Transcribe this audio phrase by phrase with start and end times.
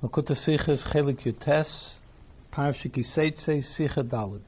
[0.00, 1.94] Makuta Sichas Chelek Yutes,
[2.52, 4.42] Parshik Yiseitse Sicha Dalad.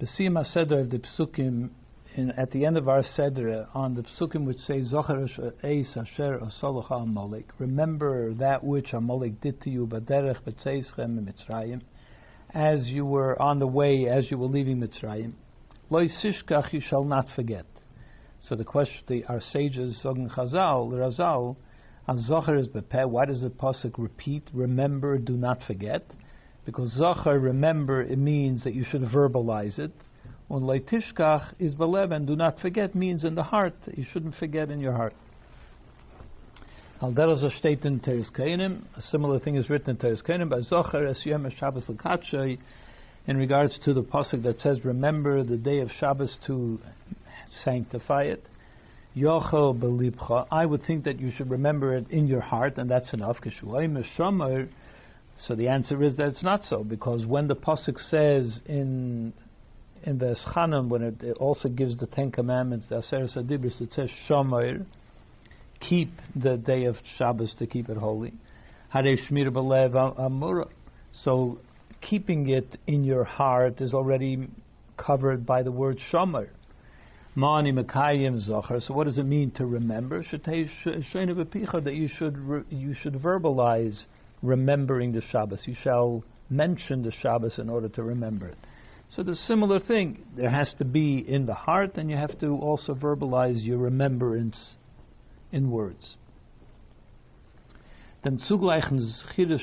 [0.00, 1.70] Besim HaSeder of the Psukim,
[2.14, 5.26] in, at the end of our Seder, on the Psukim which say, Zochar
[5.64, 11.80] Eis Asher Osolocha Amalek, remember that which Amalek did to you, Baderech Betzeichem Mitzrayim,
[12.54, 15.32] as you were on the way, as you were leaving Mitzrayim.
[15.90, 17.66] Lo Sishkach, you shall not forget.
[18.42, 21.56] So the question, the, our sages, Zogan Chazal, Razal,
[22.16, 23.06] Zohar is bepeh.
[23.06, 24.44] Why does the pasuk repeat?
[24.54, 26.04] Remember, do not forget.
[26.64, 29.92] Because Zohar, remember, it means that you should verbalize it.
[30.48, 33.74] When leitishkach is belev, and do not forget means in the heart.
[33.94, 35.12] You shouldn't forget in your heart.
[37.02, 38.30] Al deros a state in Teres.
[38.36, 42.58] A similar thing is written in Teres Kainim by Zohar es Yom Shabbos l'katshei.
[43.26, 46.80] In regards to the pasuk that says, "Remember the day of Shabbos to
[47.62, 48.44] sanctify it."
[49.16, 50.46] Yochel belibcha.
[50.50, 53.38] I would think that you should remember it in your heart, and that's enough.
[55.40, 59.32] So the answer is that it's not so, because when the pasuk says in
[60.04, 63.92] in the Eschanam, when it, it, also gives the Ten Commandments, the Aseret Adibris, it
[63.92, 64.86] says Shomer,
[65.80, 68.32] keep the day of Shabbos to keep it holy.
[68.94, 70.68] Shmir Belev Amura.
[71.24, 71.58] So
[72.00, 74.48] keeping it in your heart is already
[74.96, 76.48] covered by the word Shomer.
[77.38, 78.80] Mani Mekayim Zohar.
[78.80, 80.24] So what does it mean to remember?
[80.28, 84.06] That you should you should verbalize
[84.42, 85.60] remembering the Shabbos.
[85.64, 88.58] You shall mention the Shabbos in order to remember it.
[89.10, 90.24] So the similar thing.
[90.36, 94.74] There has to be in the heart, and you have to also verbalize your remembrance
[95.52, 96.16] in words.
[98.24, 98.98] Then zugleichen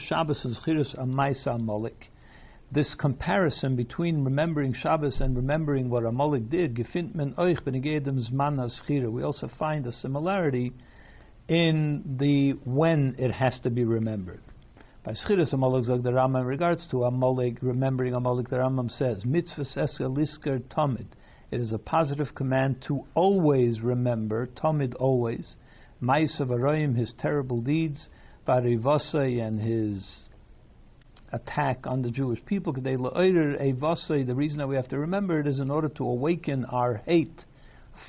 [0.08, 2.08] Shabbos and Zchiris Amaisa Molik
[2.72, 6.84] this comparison between remembering Shabbos and remembering what Amalek did, we
[9.24, 10.74] also find a similarity
[11.48, 14.42] in the when it has to be remembered.
[15.04, 19.24] By Schiras Amalek Zog the Rambam, in regards to Amalek, remembering Amalek, the Rambam says,
[19.24, 21.06] Mitzvah Seska Lisker Tomid.
[21.52, 25.56] It is a positive command to always remember, Tomid always,
[26.02, 28.10] Ma'asav Aroyim, his terrible deeds,
[28.48, 30.25] Barivasai and his
[31.32, 32.74] attack on the Jewish people.
[32.74, 32.82] The
[34.36, 37.46] reason that we have to remember it is in order to awaken our hate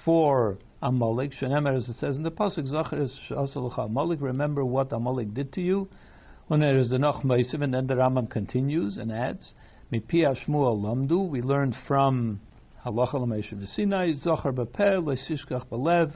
[0.04, 1.32] for Amalek.
[1.42, 3.08] As it says in the pasuk, Zachar
[3.82, 4.20] Amalek.
[4.20, 5.88] Remember what Amalek did to you.
[6.48, 9.54] When there is the and then the Rambam continues and adds.
[9.90, 12.40] We learned from
[12.84, 13.14] Halacha
[14.22, 16.12] Zachar Balev.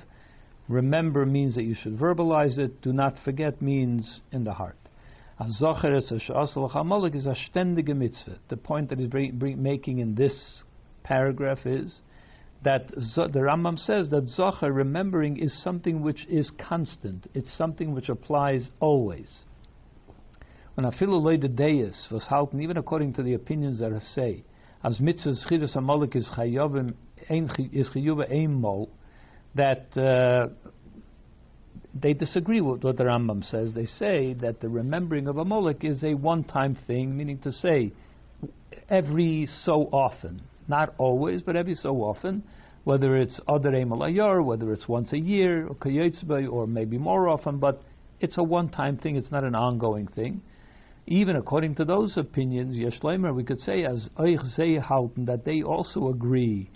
[0.69, 2.81] Remember means that you should verbalize it.
[2.81, 4.77] Do not forget means in the heart.
[5.41, 5.57] The
[8.63, 10.65] point that he's making in this
[11.03, 12.01] paragraph is
[12.63, 17.27] that the Rambam says that Zohar, remembering, is something which is constant.
[17.33, 19.45] It's something which applies always.
[20.75, 24.45] When Afilu the Deis was halten, even according to the opinions that I say,
[24.85, 26.93] as mitzvahs chidus amolik is chayovim
[27.73, 28.91] is chayuva ein mol,
[29.55, 30.49] that uh,
[31.95, 33.73] they disagree with what the Rambam says.
[33.75, 37.93] They say that the remembering of a Amalek is a one-time thing, meaning to say
[38.89, 42.43] every so often, not always, but every so often,
[42.85, 45.77] whether it's Adar Malayar, whether it's once a year, or
[46.49, 47.83] or maybe more often, but
[48.21, 49.17] it's a one-time thing.
[49.17, 50.43] It's not an ongoing thing.
[51.07, 56.71] Even according to those opinions, Yeshleimer, we could say as Eich that they also agree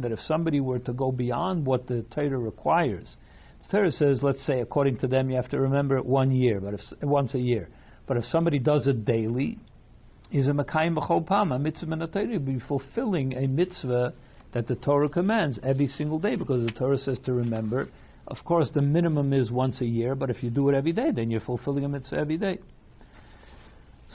[0.00, 3.16] that if somebody were to go beyond what the Torah requires,
[3.62, 6.60] the Torah says, let's say, according to them, you have to remember it one year,
[6.60, 7.68] but if once a year.
[8.06, 9.58] But if somebody does it daily,
[10.30, 14.14] is a Makayim B'chol a mitzvah the Torah, be fulfilling a mitzvah
[14.54, 17.88] that the Torah commands every single day, because the Torah says to remember.
[18.26, 21.10] Of course, the minimum is once a year, but if you do it every day,
[21.14, 22.58] then you're fulfilling a mitzvah every day.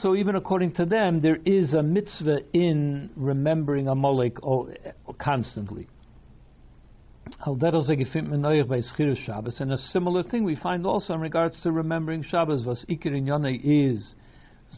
[0.00, 4.38] So even according to them, there is a mitzvah in remembering Amalek
[5.20, 5.86] constantly.
[7.46, 7.62] And
[9.72, 12.66] a similar thing we find also in regards to remembering Shabbos.
[12.66, 13.26] Was Ikir in
[13.64, 14.14] is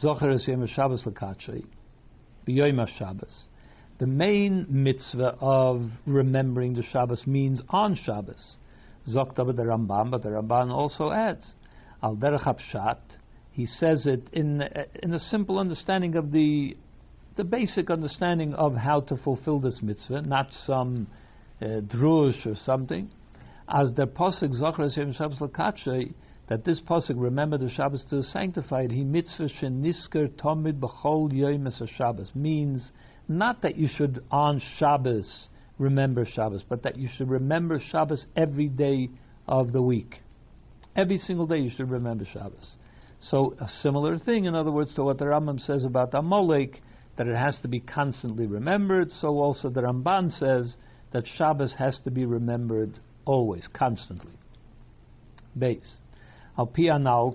[0.02, 1.64] Zocher Yom Shabbos L'Kachay,
[2.46, 3.46] B'Yoyim Shabbos.
[3.98, 8.58] The main mitzvah of remembering the Shabbos means on Shabbos.
[9.08, 11.54] Zokta the Ramban, but the Ramban also adds
[12.02, 12.44] Al Derech
[13.56, 14.62] he says it in
[15.02, 16.76] in a simple understanding of the
[17.36, 21.06] the basic understanding of how to fulfill this mitzvah, not some
[21.62, 23.10] uh, drush or something.
[23.66, 26.12] As the pasuk Zachar Shabbos Lakachay,
[26.48, 28.90] that this pasuk remember the Shabbos to sanctify it.
[28.90, 31.66] He mitzvah shenisker tomid b'chol yom
[31.96, 32.92] Shabbos means
[33.26, 35.48] not that you should on Shabbos
[35.78, 39.08] remember Shabbos, but that you should remember Shabbos every day
[39.48, 40.16] of the week.
[40.94, 42.75] Every single day you should remember Shabbos.
[43.20, 46.82] So a similar thing, in other words, to what the Rambam says about Amalek,
[47.16, 49.10] that it has to be constantly remembered.
[49.10, 50.76] So also the Ramban says
[51.12, 54.32] that Shabbos has to be remembered always, constantly.
[55.58, 55.96] Base.
[56.58, 57.34] Al pianal.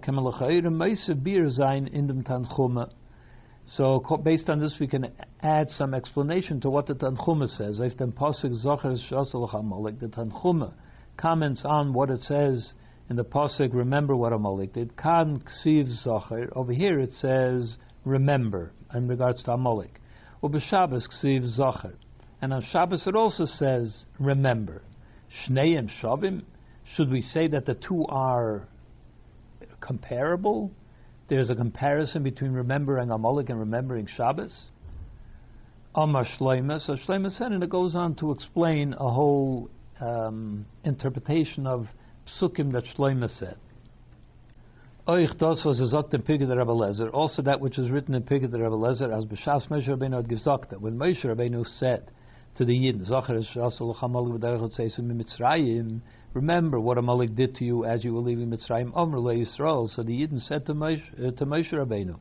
[3.65, 5.11] So based on this, we can
[5.41, 7.79] add some explanation to what the Tanchuma says.
[7.79, 10.73] If the pasuk zocher shasol Amalek, the Tanchuma
[11.17, 12.73] comments on what it says
[13.11, 13.73] in the pasuk.
[13.73, 14.95] Remember what Amalek did.
[14.95, 16.49] Kan ksiv zocher.
[16.55, 17.75] Over here it says
[18.05, 19.99] remember in regards to Amalek.
[20.69, 21.93] Shabbos ksiv zocher.
[22.41, 24.81] And on Shabbos it also says remember.
[25.45, 26.43] Shneim shavim.
[26.95, 28.69] Should we say that the two are
[29.81, 30.71] comparable?
[31.27, 34.67] There's a comparison between remembering Amalek and remembering Shabbos.
[35.93, 36.79] Amar Shleima.
[36.79, 39.69] So Shleima said, and it goes on to explain a whole
[39.99, 41.87] um, interpretation of
[42.39, 43.57] psukim that Shleima said.
[45.07, 48.53] Oich das was gesagt in Pigad Rabbi Lezer, also that which is written in Pigad
[48.53, 52.11] Rabbi Lezer, as B'shas Moshe Rabbeinu had gesagt, when Moshe Rabbeinu said
[52.57, 56.01] to the Yidden, Zachar Shasol Chamal V'derech Tzeisim Mitzrayim,
[56.33, 59.89] remember what Amalek did to you as you were leaving Mitzrayim, Amr Yisrael.
[59.89, 62.19] So the Yidden said to Moshe, uh, to Moshe Rabbeinu,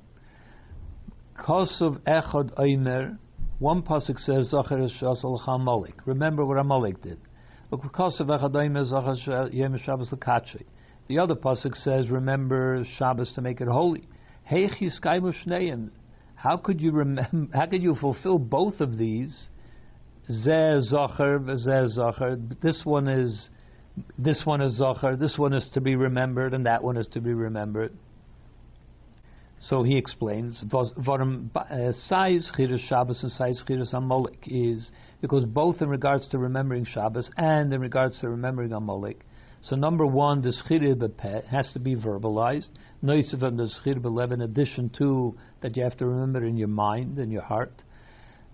[1.39, 3.19] Kosov Echad Eimer,
[3.59, 5.95] one pasuk says Zachar Shasol Chamalek.
[6.07, 7.19] Remember what Amalek did.
[7.71, 7.79] The
[11.19, 14.09] other pasuk says, "Remember Shabbos to make it holy."
[16.35, 17.17] How could you?
[17.53, 19.49] How could you fulfill both of these?
[20.45, 20.93] This
[22.85, 23.51] one is
[24.19, 25.17] this one is zachar.
[25.17, 27.93] This one is to be remembered, and that one is to be remembered.
[29.63, 31.93] So he explains, size uh,
[32.57, 34.91] chiddush Shabbos and size chiddush Amalek is
[35.21, 39.21] because both in regards to remembering Shabbos and in regards to remembering Amalek,
[39.63, 42.71] so number one, the schir has to be verbalized.
[43.05, 47.19] Noisav and the schir in addition to that you have to remember in your mind
[47.19, 47.83] and your heart.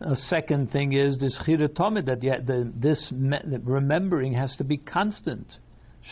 [0.01, 4.65] A second thing is the schir tomid that the, this me, the remembering has to
[4.65, 5.47] be constant.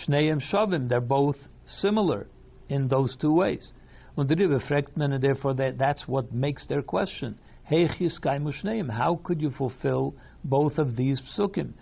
[0.06, 1.36] Shneim shavim, they're both
[1.66, 2.28] similar
[2.68, 3.72] in those two ways.
[4.16, 7.38] And therefore that, that's what makes their question.
[7.66, 10.14] How could you fulfill
[10.44, 11.72] both of these psukim?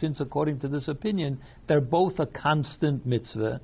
[0.00, 1.38] Since according to this opinion,
[1.68, 3.60] they're both a constant mitzvah,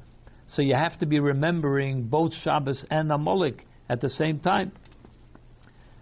[0.49, 4.73] so you have to be remembering both Shabbos and Amalek at the same time.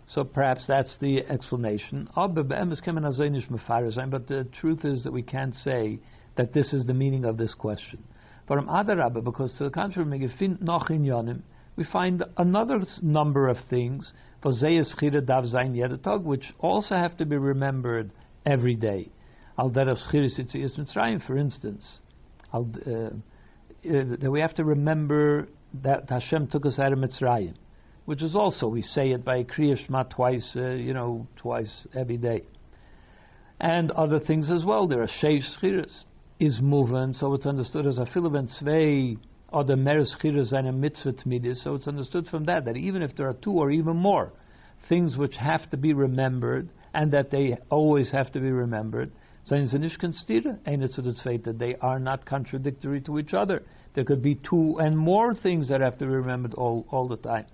[0.08, 2.08] So perhaps that's the explanation.
[2.16, 6.00] Oh, but the truth is that we can't say
[6.36, 8.02] that this is the meaning of this question.
[8.46, 10.28] But because to the contrary,
[11.76, 14.12] we find another number of things
[14.44, 18.10] Vazeyas Chira Dav Zain Yedatog, which also have to be remembered
[18.44, 19.10] every day.
[19.58, 22.00] Al Mitzrayim, for instance,
[22.52, 23.10] uh, uh,
[23.82, 25.48] that we have to remember
[25.82, 27.54] that Hashem took us out of Mitzrayim,
[28.04, 29.78] which is also we say it by Kriya
[30.10, 32.42] twice, uh, you know, twice every day,
[33.60, 34.86] and other things as well.
[34.86, 36.02] There are Sheish Schiras
[36.44, 39.16] is moving, so it's understood as a filaven tzvei
[39.48, 41.62] or the meres chiras and a mitzvah tmidis.
[41.62, 44.32] So it's understood from that that even if there are two or even more
[44.88, 49.12] things which have to be remembered and that they always have to be remembered,
[51.44, 53.62] that they are not contradictory to each other.
[53.94, 57.16] There could be two and more things that have to be remembered all, all the
[57.16, 57.46] time.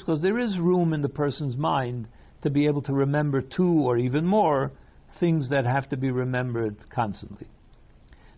[0.00, 2.08] because there is room in the person's mind
[2.42, 4.70] to be able to remember two or even more
[5.18, 7.46] things that have to be remembered constantly.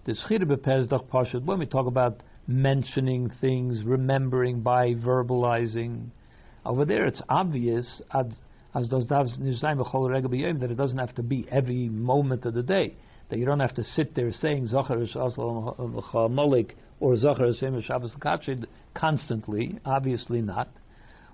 [0.04, 6.06] When we talk about mentioning things, remembering by verbalizing,
[6.64, 12.54] over there it's obvious, as does that it doesn't have to be every moment of
[12.54, 12.94] the day.
[13.28, 15.06] That you don't have to sit there saying Zachar
[16.28, 17.52] Malik or Zachar
[17.82, 18.16] Shabbos
[18.94, 20.68] constantly, obviously not.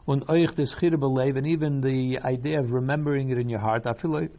[0.07, 4.31] And even the idea of remembering it in your heart, I feel like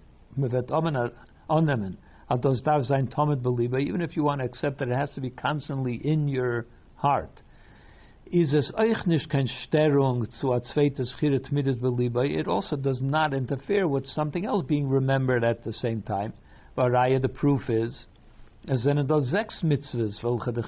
[2.30, 3.10] al does dav sein
[3.42, 6.66] believer, even if you want to accept that it has to be constantly in your
[6.96, 7.42] heart.
[8.30, 8.74] Is zu
[12.24, 16.34] it also does not interfere with something else being remembered at the same time.
[16.76, 18.06] The proof is,
[19.64, 20.20] mitzvahs,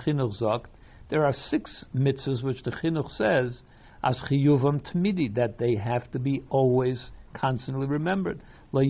[0.06, 0.66] Chinuch
[1.10, 3.62] there are six mitzvahs which the Chinuch says,
[4.04, 8.42] as chiyuvam tmidi, that they have to be always constantly remembered.
[8.72, 8.86] And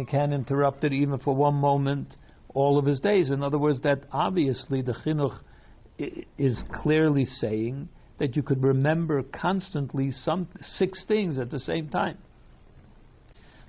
[0.00, 2.14] he can't interrupt it even for one moment
[2.54, 3.30] all of his days.
[3.30, 5.38] In other words, that obviously the chinuch
[6.38, 12.18] is clearly saying that you could remember constantly some six things at the same time.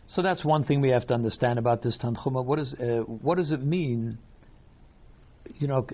[0.10, 2.44] So that's one thing we have to understand about this Tanchuma.
[2.44, 4.18] What, is, uh, what does it mean?
[5.56, 5.88] You know,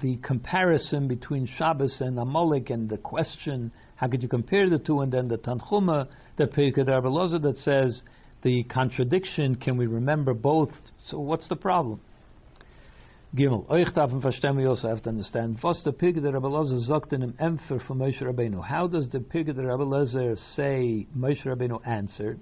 [0.00, 5.00] the comparison between Shabbos and Amalek and the question, how could you compare the two?
[5.00, 8.02] And then the Tanchuma, the Pirkei Rabbi that says
[8.42, 10.70] the contradiction, can we remember both?
[11.06, 12.00] So what's the problem?
[13.34, 13.64] Gimel.
[13.70, 15.58] Euch darf verstehen, we also have to understand.
[15.62, 18.64] Was the Pirkei Lozer sagt in dem Empfer von Moshe Rabbeinu.
[18.64, 22.40] How does the Pirkei Rebbe say Moshe Rabbeinu answered?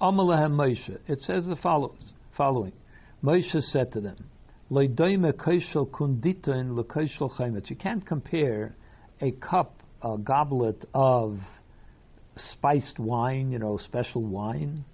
[0.00, 0.98] Amalahem Moshe.
[1.06, 2.72] It says the follows, following.
[3.22, 4.29] Moshe said to them,
[5.90, 7.68] Kunditin lekaishel chaimet.
[7.68, 8.76] You can't compare
[9.20, 11.40] a cup, a goblet of
[12.36, 14.84] spiced wine, you know, special wine,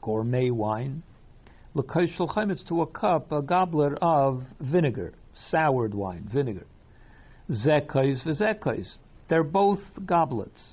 [0.00, 1.02] gourmet wine,
[1.76, 5.12] chaimitz to a cup, a goblet of vinegar,
[5.50, 6.66] soured wine, vinegar.
[9.28, 10.72] They're both goblets.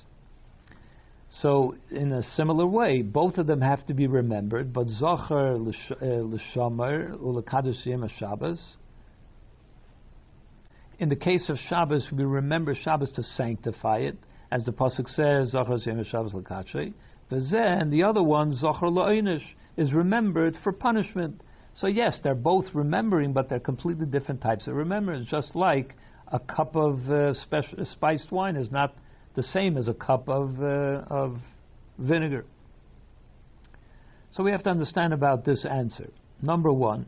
[1.32, 7.16] So, in a similar way, both of them have to be remembered, but Zachar l'shomer
[7.18, 8.76] u'l'kadosh yom Shabbos.
[10.98, 14.18] In the case of Shabbos, we remember Shabbos to sanctify it,
[14.50, 16.92] as the pasuk says, Zachar yom Shabbos l'kachrei.
[17.30, 19.44] And the other one, Zachar la'inish,
[19.76, 21.40] is remembered for punishment.
[21.76, 25.28] So yes, they're both remembering, but they're completely different types of remembrance.
[25.30, 25.94] Just like
[26.26, 27.34] a cup of uh,
[27.84, 28.96] spiced wine is not
[29.40, 31.36] the same as a cup of uh, of
[31.98, 32.44] vinegar.
[34.32, 36.10] So we have to understand about this answer.
[36.42, 37.06] Number one,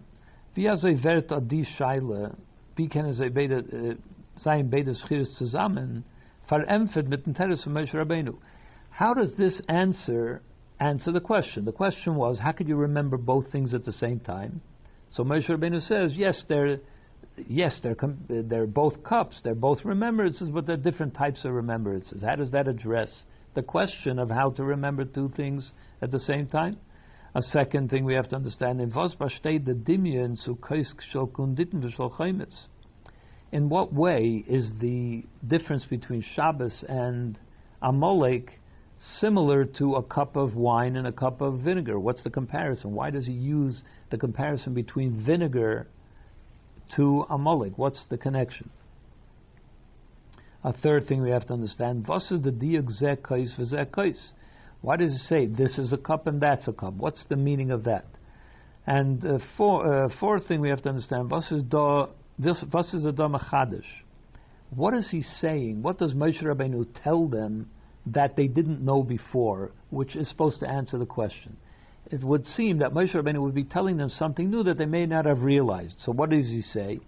[7.70, 8.36] Moshe Rabbeinu?
[8.90, 10.42] How does this answer
[10.82, 11.64] answer the question.
[11.64, 14.60] The question was, how could you remember both things at the same time?
[15.12, 16.80] So Moshe Rabbeinu says, yes, they're
[17.46, 17.96] yes, they're
[18.28, 22.22] they're both cups, they're both remembrances, but they're different types of remembrances.
[22.22, 23.10] How does that address
[23.54, 26.78] the question of how to remember two things at the same time?
[27.34, 28.94] A second thing we have to understand in the
[33.52, 37.38] In what way is the difference between Shabbos and
[37.80, 38.60] Amalek
[39.20, 41.98] similar to a cup of wine and a cup of vinegar.
[41.98, 42.92] What's the comparison?
[42.92, 45.88] Why does he use the comparison between vinegar
[46.96, 47.76] to Amalek?
[47.76, 48.70] What's the connection?
[50.64, 54.14] A third thing we have to understand: Was is the diak
[54.80, 56.94] Why does he say this is a cup and that's a cup?
[56.94, 58.06] What's the meaning of that?
[58.86, 62.06] And uh, four, uh, fourth thing we have to understand: Was is da
[62.38, 62.64] this?
[62.72, 63.28] Was is the da
[64.70, 65.82] What is he saying?
[65.82, 67.70] What does Moshe Rabbeinu tell them?
[68.06, 71.56] that they didn't know before, which is supposed to answer the question.
[72.10, 75.06] It would seem that Moshe Rabbeinu would be telling them something new that they may
[75.06, 75.96] not have realized.
[76.00, 77.00] So what does he say?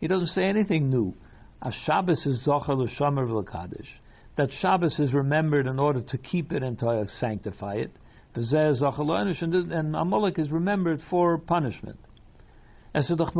[0.00, 1.14] He doesn't say anything new.
[1.62, 3.88] A Shabbos is Zochar l'Shomer v'Lakadosh.
[4.36, 7.90] That Shabbos is remembered in order to keep it and to sanctify it.
[8.34, 11.98] And Amalek is remembered for punishment.
[12.94, 13.32] As in the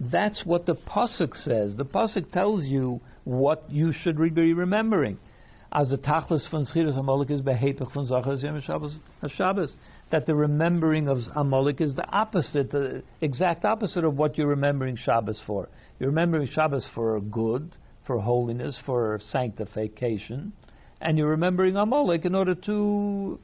[0.00, 1.76] That's what the pasuk says.
[1.76, 5.18] The pasuk tells you what you should be remembering.
[5.74, 8.62] As the tachlis von Schiras Amalek is von Zachar Yom
[9.28, 9.76] Shabbos.
[10.10, 14.96] That the remembering of Amalek is the opposite, the exact opposite of what you're remembering
[14.96, 15.68] Shabbos for.
[15.98, 17.72] You're remembering Shabbos for good,
[18.06, 20.52] for holiness, for sanctification,
[21.00, 23.40] and you're remembering Amalek in order to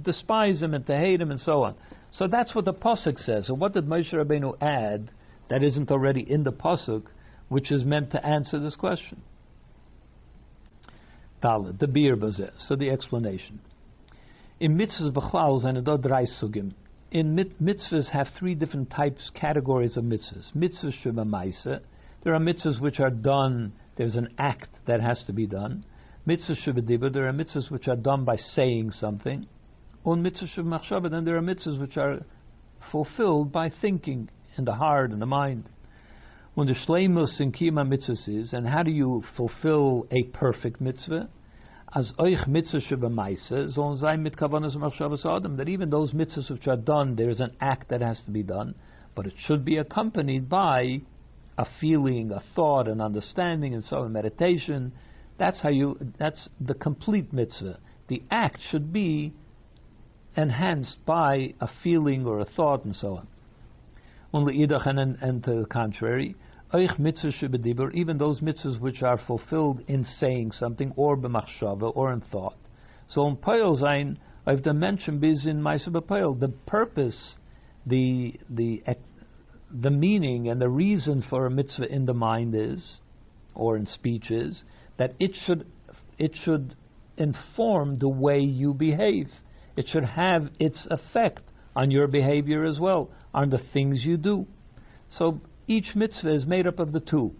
[0.00, 1.74] despise him and to hate him and so on.
[2.10, 3.46] So that's what the pasuk says.
[3.46, 5.10] So what did Moshe Rabbeinu add
[5.48, 7.04] that isn't already in the pasuk?
[7.52, 9.20] which is meant to answer this question.
[11.42, 12.50] Dalet, the beer bazeh.
[12.58, 13.60] So the explanation.
[14.60, 16.72] In mitzvahs b'chlal zayin drei sugim.
[17.10, 20.52] In mitzvahs have three different types, categories of mitzvahs.
[20.56, 21.24] Mitzvahs shema
[22.22, 23.72] There are mitzvahs which are done.
[23.96, 25.84] There's an act that has to be done.
[26.26, 29.46] Mitzvahs sheba There are mitzvahs which are done by saying something.
[30.04, 32.20] On mitzvahs sheba Then there are mitzvahs which are
[32.90, 35.64] fulfilled by thinking in the heart and the mind
[36.54, 41.28] when the shleimus in kima mitzvahs is, and how do you fulfill a perfect mitzvah?
[41.94, 45.56] As oich mitzvah shebamaisa zon zayin mit kavanas machshavas adam.
[45.56, 48.42] That even those mitzvahs which are done, there is an act that has to be
[48.42, 48.74] done,
[49.14, 51.02] but it should be accompanied by
[51.56, 54.92] a feeling, a thought, an understanding, and so on, meditation.
[55.38, 55.98] That's how you.
[56.18, 57.78] That's the complete mitzvah.
[58.08, 59.32] The act should be
[60.36, 63.28] enhanced by a feeling or a thought, and so on.
[64.32, 66.34] Only idach and, to the contrary,
[66.74, 72.56] even those mitzvahs which are fulfilled in saying something, or b'machshava, or in thought.
[73.08, 77.36] So in Poyel Zain, I've mentioned biz in Maisa B'Poyel, the purpose,
[77.86, 78.82] the, the,
[79.70, 82.98] the meaning and the reason for a mitzvah in the mind is,
[83.54, 84.62] or in speech is,
[84.96, 85.66] that it should,
[86.18, 86.74] it should
[87.18, 89.28] inform the way you behave.
[89.76, 91.42] It should have its effect
[91.76, 94.46] on your behavior as well, on the things you do.
[95.10, 97.32] So each mitzvah is made up of the two.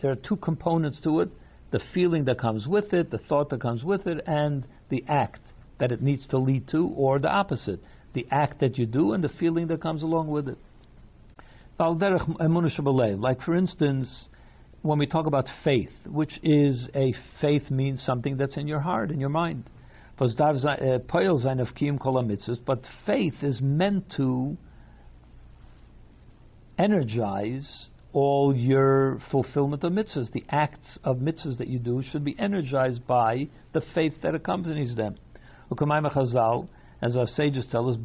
[0.00, 1.30] There are two components to it
[1.70, 5.40] the feeling that comes with it, the thought that comes with it, and the act
[5.78, 7.78] that it needs to lead to, or the opposite
[8.14, 10.58] the act that you do and the feeling that comes along with it.
[11.78, 14.28] Like, for instance,
[14.82, 19.12] when we talk about faith, which is a faith means something that's in your heart,
[19.12, 19.64] in your mind.
[20.20, 20.98] Eh,
[22.66, 24.56] but faith is meant to
[26.78, 30.32] energize all your fulfillment of mitzvahs.
[30.32, 34.96] The acts of mitzvahs that you do should be energized by the faith that accompanies
[34.96, 35.16] them.
[37.00, 37.96] As our sages tell us,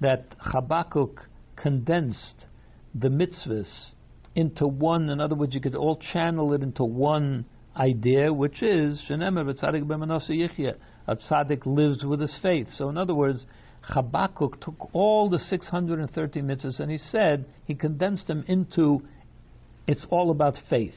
[0.00, 1.20] that Habakkuk
[1.56, 2.46] condensed
[2.94, 3.90] the mitzvahs
[4.34, 5.08] into one.
[5.08, 11.66] In other words, you could all channel it into one idea, which is a tzaddik
[11.66, 12.68] lives with his faith.
[12.76, 13.46] So, in other words,
[13.88, 19.02] Habakkuk took all the 630 mitzvahs and he said, he condensed them into
[19.86, 20.94] it's all about faith.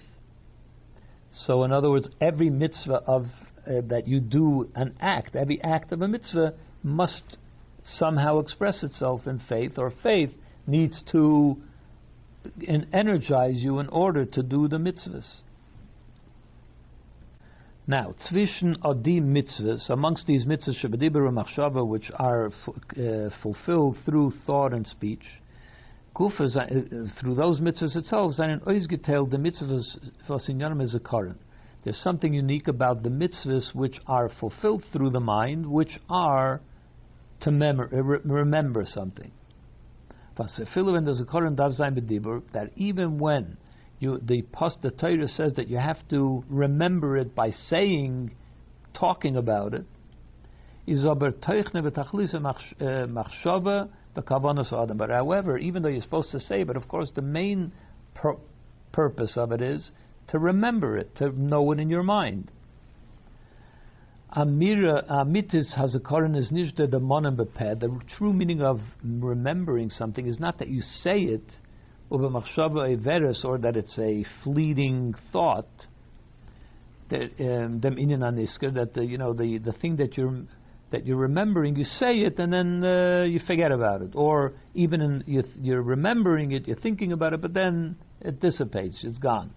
[1.31, 3.25] So, in other words, every mitzvah of
[3.67, 6.53] uh, that you do an act, every act of a mitzvah
[6.83, 7.37] must
[7.83, 10.31] somehow express itself in faith, or faith
[10.65, 11.57] needs to
[12.93, 15.27] energize you in order to do the mitzvahs.
[17.89, 24.73] Now, zwischen adim mitzvahs, amongst these mitzvahs shebediber machshava, which are uh, fulfilled through thought
[24.73, 25.23] and speech,
[26.13, 26.65] kufa uh,
[27.17, 31.39] through those mitzvahs itself, seinen ausgeteilt the mitzvahs in is a current.
[31.85, 36.59] There's something unique about the mitzvahs which are fulfilled through the mind, which are
[37.39, 39.31] to mem- uh, remember something.
[40.35, 40.49] That
[42.75, 43.57] even when
[43.99, 48.31] you, the post the Torah says that you have to remember it by saying,
[48.93, 49.85] talking about it.
[50.89, 51.13] Uh,
[54.93, 57.71] but however, even though you're supposed to say, but of course the main
[58.15, 58.37] pur-
[58.91, 59.91] purpose of it is
[60.29, 62.51] to remember it, to know it in your mind.
[64.35, 70.59] Amira amitis hazakaran is nishda the monim The true meaning of remembering something is not
[70.59, 71.49] that you say it,
[72.09, 75.67] or that it's a fleeting thought.
[77.09, 77.79] That um,
[78.71, 80.43] that the, you know the, the thing that you're
[80.91, 85.01] that you're remembering, you say it and then uh, you forget about it, or even
[85.01, 89.51] in, you, you're remembering it, you're thinking about it, but then it dissipates, it's gone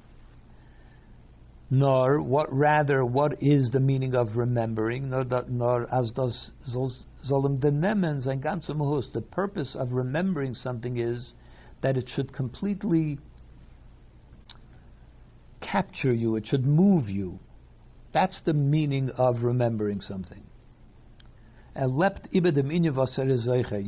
[1.71, 7.71] nor what rather what is the meaning of remembering, nor, nor as does Zolem the
[7.71, 11.33] Nemens and Ganzem The purpose of remembering something is
[11.83, 13.19] that it should completely
[15.61, 17.39] capture you, it should move you.
[18.13, 20.43] That's the meaning of remembering something.
[21.77, 22.13] You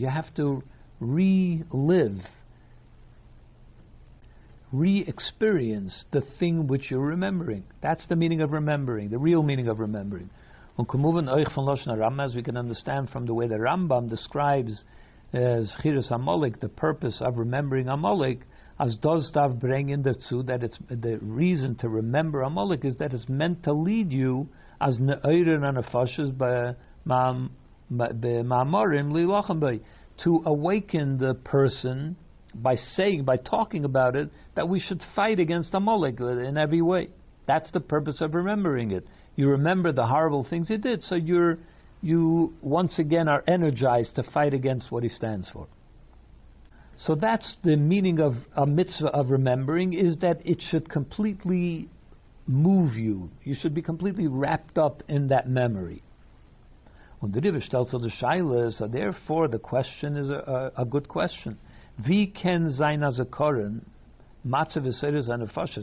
[0.08, 0.62] have to
[1.00, 2.20] relive
[4.72, 7.64] re-experience the thing which you're remembering.
[7.82, 10.30] That's the meaning of remembering, the real meaning of remembering.
[10.78, 14.84] As we can understand from the way the Rambam describes
[15.32, 18.40] as Chiras Amalek, the purpose of remembering Amalek,
[18.78, 23.14] as does bring in the tzu, that it's the reason to remember Amalek is that
[23.14, 24.48] it's meant to lead you
[24.80, 26.32] as ne'oirin and afashas
[30.24, 32.16] to awaken the person
[32.54, 37.08] by saying, by talking about it, that we should fight against Amalek in every way.
[37.46, 39.06] That's the purpose of remembering it.
[39.36, 41.58] You remember the horrible things he did, so you're
[42.02, 45.68] you once again are energized to fight against what he stands for.
[46.98, 51.88] So that's the meaning of a mitzvah of remembering is that it should completely
[52.46, 53.30] move you.
[53.44, 56.02] You should be completely wrapped up in that memory.
[57.22, 61.08] Und the stellt so the Shaila, so therefore the question is a, a, a good
[61.08, 61.56] question.
[62.04, 63.86] Wie ken sein as a koren,
[64.44, 64.84] matzav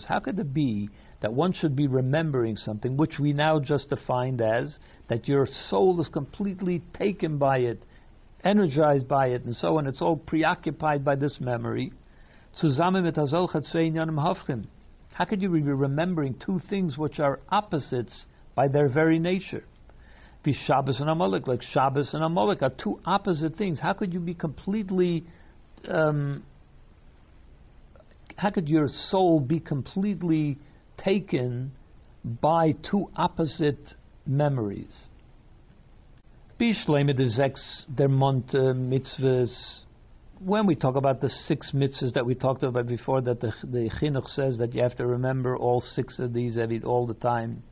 [0.05, 0.89] How could it be
[1.21, 4.77] that one should be remembering something which we now just defined as
[5.09, 7.83] that your soul is completely taken by it,
[8.43, 9.87] energized by it, and so on?
[9.87, 11.91] It's all preoccupied by this memory.
[15.13, 19.63] How could you be remembering two things which are opposites by their very nature?
[20.43, 23.79] Be Shabbos and Amalek, like Shabbos and Amalek are two opposite things.
[23.79, 25.25] How could you be completely
[25.87, 26.43] um,
[28.39, 30.57] how could your soul be completely
[31.03, 31.71] taken
[32.23, 33.93] by two opposite
[34.25, 35.07] memories?
[36.59, 39.81] Bishleme des sechs der Mont uh, mitzvahs.
[40.39, 43.89] When we talk about the six mitzvahs that we talked about before, that the, the
[44.01, 47.63] chinuch says that you have to remember all six of these all the time.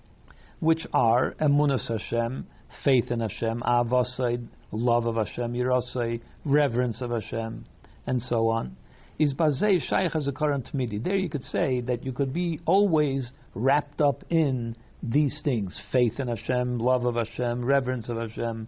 [0.60, 2.48] which are emunas Hashem,
[2.84, 7.66] faith in Hashem, avosai, love of Hashem, yirosai, reverence of Hashem,
[8.06, 8.76] and so on.
[9.20, 11.00] Is bazei shaykh as a current midi.
[11.00, 16.20] There you could say that you could be always wrapped up in these things: faith
[16.20, 18.68] in Hashem, love of Hashem, reverence of Hashem.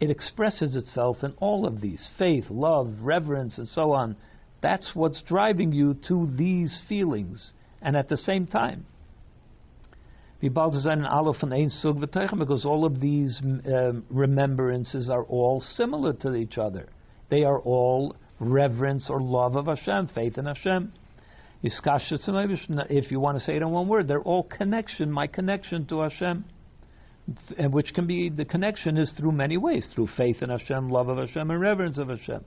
[0.00, 4.16] it expresses itself in all of these faith, love, reverence, and so on.
[4.60, 7.52] That's what's driving you to these feelings.
[7.80, 8.86] And at the same time,
[10.42, 10.84] because
[12.64, 16.88] all of these um, remembrances are all similar to each other.
[17.30, 20.92] They are all reverence or love of Hashem, faith in Hashem.
[21.62, 26.00] If you want to say it in one word, they're all connection, my connection to
[26.00, 26.44] Hashem.
[27.56, 31.08] And which can be, the connection is through many ways, through faith in Hashem, love
[31.08, 32.44] of Hashem, and reverence of Hashem.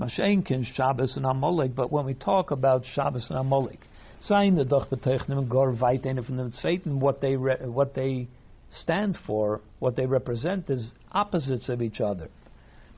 [0.00, 3.80] Mashenkin, Shabbos, and Amalek, but when we talk about Shabbos and Amalek,
[4.26, 8.28] the doch betechnim gor weitene from the Tzveiten, what they re, what they
[8.70, 12.28] stand for, what they represent is opposites of each other.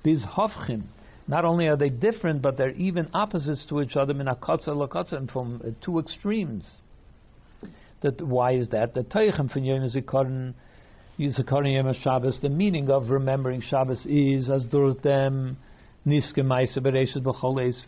[0.02, 0.84] These hofchim,
[1.28, 5.70] not only are they different, but they're even opposites to each other, lakotza, from uh,
[5.84, 6.64] two extremes.
[8.02, 8.94] That why is that?
[8.94, 10.54] The teichem from Yom Zikaron,
[11.18, 12.38] Yizikaron Yom Shabbos.
[12.40, 15.56] The meaning of remembering Shabbos is as durtem
[16.06, 17.82] niske ma'aser bereishis b'choles.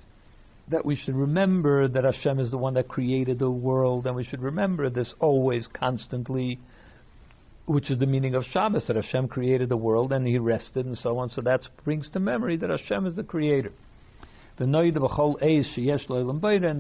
[0.69, 4.25] That we should remember that Hashem is the one that created the world, and we
[4.25, 6.59] should remember this always, constantly
[7.67, 10.99] which is the meaning of Shabbos, that Hashem created the world and He rested and
[10.99, 11.31] so on.
[11.31, 13.73] So that brings to memory that Hashem is the creator.
[14.59, 14.91] The and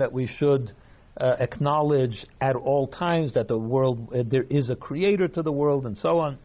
[0.01, 0.73] that we should
[1.17, 5.53] uh, acknowledge at all times that the world uh, there is a creator to the
[5.53, 6.39] world and so on.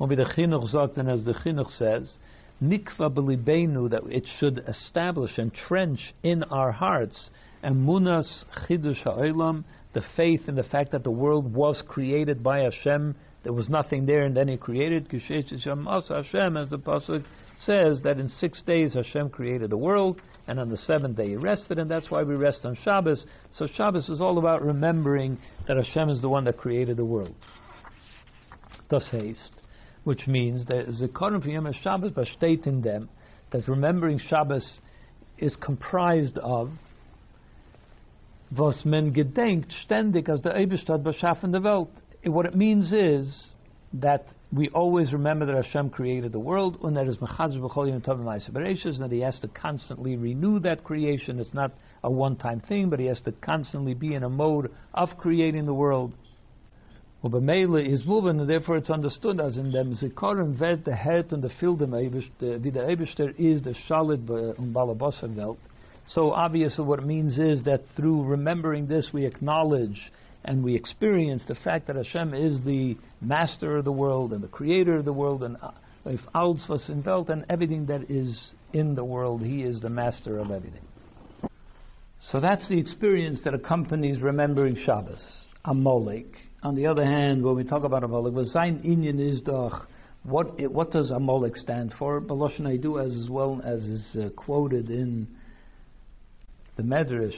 [0.00, 2.16] And as the chinuch says,
[2.60, 7.30] nikva belibenu that it should establish and trench in our hearts
[7.62, 12.60] and munas chidush ha'olam the faith in the fact that the world was created by
[12.60, 13.14] Hashem.
[13.44, 15.08] There was nothing there, and then He created.
[15.10, 17.24] Hashem, as the pasuk
[17.58, 21.36] says that in six days Hashem created the world, and on the seventh day He
[21.36, 23.24] rested, and that's why we rest on Shabbos.
[23.52, 25.38] So Shabbos is all about remembering
[25.68, 27.34] that Hashem is the one that created the world.
[28.88, 29.52] Thus haste,
[30.04, 33.08] which means that Zikaron Yom Shabbos state stating them
[33.50, 34.80] that remembering Shabbos
[35.38, 36.70] is comprised of
[38.56, 41.88] was men gedenkt ständig als der Eberstadt beschaffen der Welt.
[42.24, 43.48] What it means is
[43.94, 48.26] that we always remember that Hashem created the world, and that is b'chol yom tovim
[48.84, 51.40] and that He has to constantly renew that creation.
[51.40, 51.72] It's not
[52.04, 55.74] a one-time thing, but He has to constantly be in a mode of creating the
[55.74, 56.12] world.
[57.24, 61.42] Ubemele is moving, and therefore it's understood as in dem Zikoren wird the Hert and
[61.42, 65.58] the Field wie der Eberster is the Shalit und um, Balabosser Welt.
[66.08, 70.10] So obviously, what it means is that through remembering this, we acknowledge
[70.44, 74.48] and we experience the fact that Hashem is the master of the world and the
[74.48, 75.70] creator of the world, and uh,
[76.04, 79.90] if alles was in Welt and everything that is in the world, He is the
[79.90, 80.82] master of everything.
[82.30, 85.22] So that's the experience that accompanies remembering Shabbos.
[85.64, 86.34] Amalek.
[86.62, 89.88] On the other hand, when we talk about Amalek, was sein inyan is doch.
[90.22, 92.20] What what does Amalek stand for?
[92.20, 95.26] Baloshan do as, well as is uh, quoted in
[96.76, 97.34] the Medrash,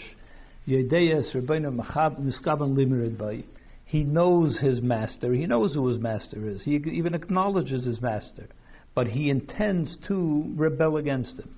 [0.69, 1.75] Yedeyas Rabbeinu
[2.21, 3.45] Miskaban by.
[3.87, 5.33] He knows his master.
[5.33, 6.63] He knows who his master is.
[6.63, 8.49] He even acknowledges his master,
[8.95, 11.55] but he intends to rebel against him.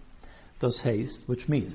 [0.60, 1.74] Does haste, which means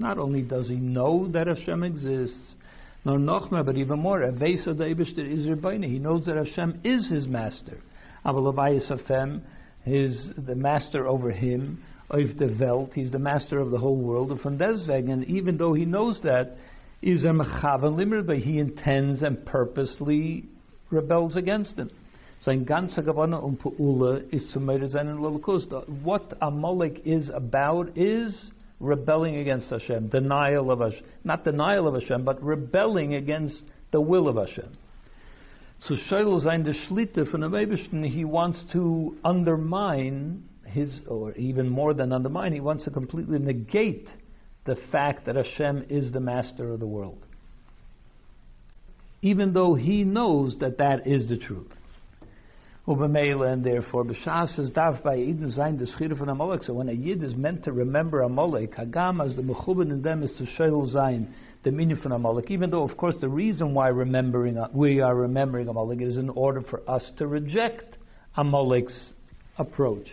[0.00, 2.54] not only does he know that Hashem exists,
[3.04, 7.78] nor nochma, but even more, he knows that Hashem is his master.
[8.24, 9.42] Of them
[9.86, 14.30] is the master over him, of the Welt, he's the master of the whole world,
[14.30, 16.56] and from deswegen, even though he knows that,
[17.02, 20.46] is a mechaven limmer, but he intends and purposely
[20.90, 21.90] rebels against him.
[22.40, 25.18] Sein ganzer Gewonne und um Peule is zu murder seinen
[26.04, 32.24] What Amalek is about is rebelling against Hashem, denial of Hashem, not denial of Hashem,
[32.24, 34.76] but rebelling against the will of Hashem.
[35.86, 41.94] So Sheil sein der Schlitte von der he wants to undermine his, or even more
[41.94, 44.08] than undermine, he wants to completely negate
[44.66, 47.24] the fact that Hashem is the master of the world.
[49.22, 51.72] Even though he knows that that is the truth.
[52.90, 56.62] And therefore, B'shas is daf by Eden sein the schire von Amalek.
[56.62, 60.22] So when a Yid is meant to remember Amalek, Hagam as the mechubin in them
[60.22, 61.26] is to shoyl zayin
[61.64, 62.50] the meaning from Amalek.
[62.50, 66.62] Even though, of course, the reason why remembering we are remembering Amalek is in order
[66.62, 67.98] for us to reject
[68.38, 69.12] Amalek's
[69.58, 70.06] approach.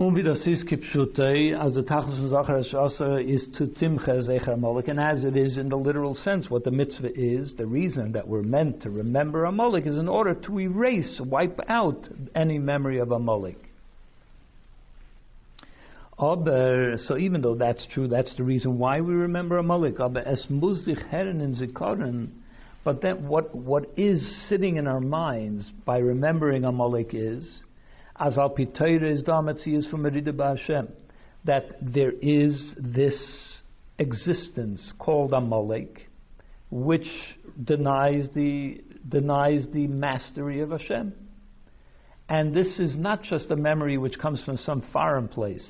[0.00, 4.54] Und wie das ist, kipshutei, as the tachlis von Zachar Shasa is to tzimcha zecher
[4.54, 8.12] Amalek, and as it is in the literal sense, what the mitzvah is, the reason
[8.12, 12.96] that we're meant to remember Amalek is in order to erase, wipe out any memory
[12.96, 13.58] of Amalek.
[16.18, 20.00] Aber, so even though that's true, that's the reason why we remember Amalek.
[20.00, 22.28] Aber es muss sich herren in zikaron.
[22.84, 27.64] But then what, what is sitting in our minds by remembering Amalek is,
[28.20, 30.88] as al pitayra is damatzi is from Merida Hashem,
[31.44, 33.18] that there is this
[33.98, 36.06] existence called Amalek,
[36.70, 37.08] which
[37.64, 41.14] denies the denies the mastery of Hashem.
[42.28, 45.66] And this is not just a memory which comes from some foreign place.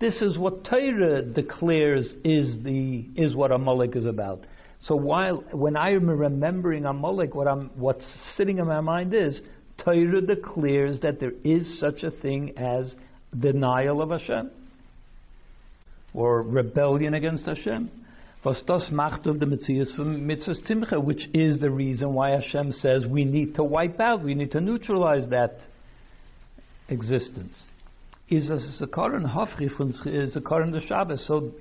[0.00, 4.46] This is what Torah declares is the is what Amalek is about.
[4.80, 8.06] So while when I am remembering Amalek, what I'm what's
[8.36, 9.40] sitting in my mind is
[9.78, 12.94] Torah declares that there is such a thing as
[13.38, 14.50] denial of Hashem
[16.14, 17.90] or rebellion against Hashem.
[18.44, 24.00] The Metzias from Mitzvahs which is the reason why Hashem says we need to wipe
[24.00, 25.58] out, we need to neutralize that
[26.88, 27.54] existence.
[28.30, 31.26] Is a Zakaron Hafri von Zakaron the Shabbos.
[31.26, 31.52] So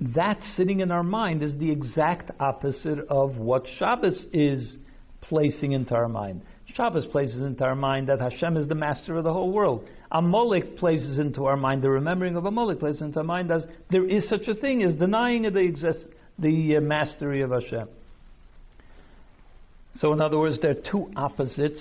[0.00, 4.76] that sitting in our mind is the exact opposite of what Shabbos is
[5.20, 6.42] placing into our mind.
[6.74, 9.86] Shabbos places into our mind that Hashem is the master of the whole world.
[10.12, 14.08] Amalek places into our mind, the remembering of Amalek places into our mind as there
[14.08, 15.98] is such a thing as denying the, exist,
[16.38, 17.88] the uh, mastery of Hashem.
[19.96, 21.80] So, in other words, there are two opposites.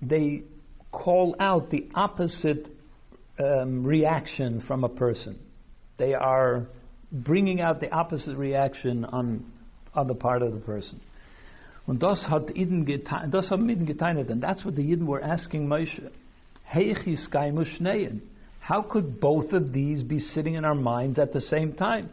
[0.00, 0.42] They
[0.90, 2.68] call out the opposite
[3.38, 5.38] um, reaction from a person.
[5.98, 6.66] They are
[7.12, 9.44] bringing out the opposite reaction on,
[9.94, 11.00] on the part of the person.
[11.86, 15.22] Und das hat Iden geteilt, das haben Iden geteilt, and that's what the Yidden were
[15.22, 16.10] asking Moshe.
[18.60, 22.08] How could both of these be sitting in our minds at the same time?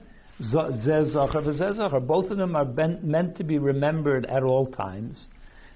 [0.51, 5.25] Both of them are meant to be remembered at all times.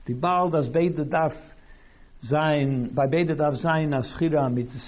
[0.05, 1.05] The Baal das Beide
[2.29, 4.11] sein, by Beide darf sein as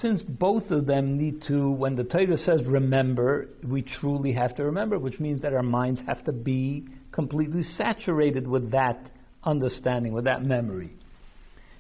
[0.02, 4.64] Since both of them need to, when the Torah says remember, we truly have to
[4.64, 9.10] remember, which means that our minds have to be completely saturated with that
[9.44, 10.92] understanding, with that memory.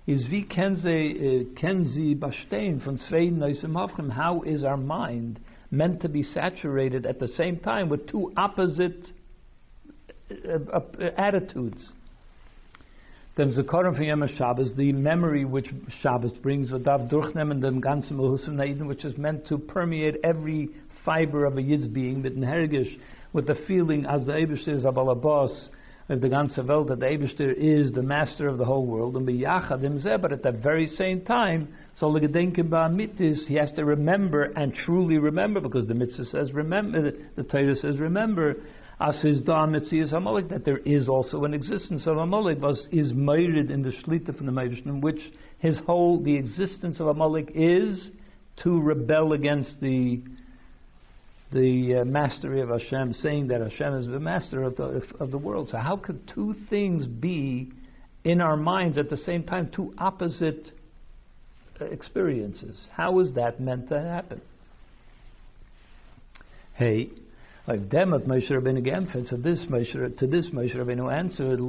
[0.08, 5.39] Is wie kenzi bashtain from Svein Neusim How is our mind
[5.70, 9.06] meant to be saturated at the same time with two opposite
[10.32, 11.91] uh, uh, attitudes?
[13.38, 15.67] Dem Zakarim from Yom Shabbos, the memory which
[16.02, 18.17] Shabbos brings, Vadav Durchnemen dem ganzen
[18.50, 20.69] Naiden, which is meant to permeate every
[21.06, 23.00] fiber of a Yid's being, mit Hergish,
[23.34, 25.69] with the feeling as the Eibishter is Abalabas
[26.10, 29.28] of the ganze Welt, that the Eibishter is the master of the whole world, and
[29.28, 33.86] biyachad im but at the very same time, so er gedenken mitzvahs, he has to
[33.86, 38.56] remember and truly remember, because the mitzvah says remember, the Torah says remember,
[40.50, 44.36] that there is also an existence of a Amalek, was is made in the Shlita
[44.36, 45.20] from the Meirish, in which
[45.60, 48.10] his whole, the existence of a Amalek is
[48.64, 50.22] to rebel against the
[51.54, 55.38] the uh, mastery of Hashem, saying that Hashem is the master of the, of the
[55.38, 55.70] world.
[55.72, 57.72] So, how could two things be
[58.26, 60.72] in our minds at the same time, two opposite
[61.80, 62.88] uh, experiences?
[62.92, 64.42] How is that meant to happen?
[66.74, 67.12] Hey,
[67.67, 71.60] like them at Moshe Rabbeinu Gemfet, so this Moshe, to this Moshe Rabbeinu answered,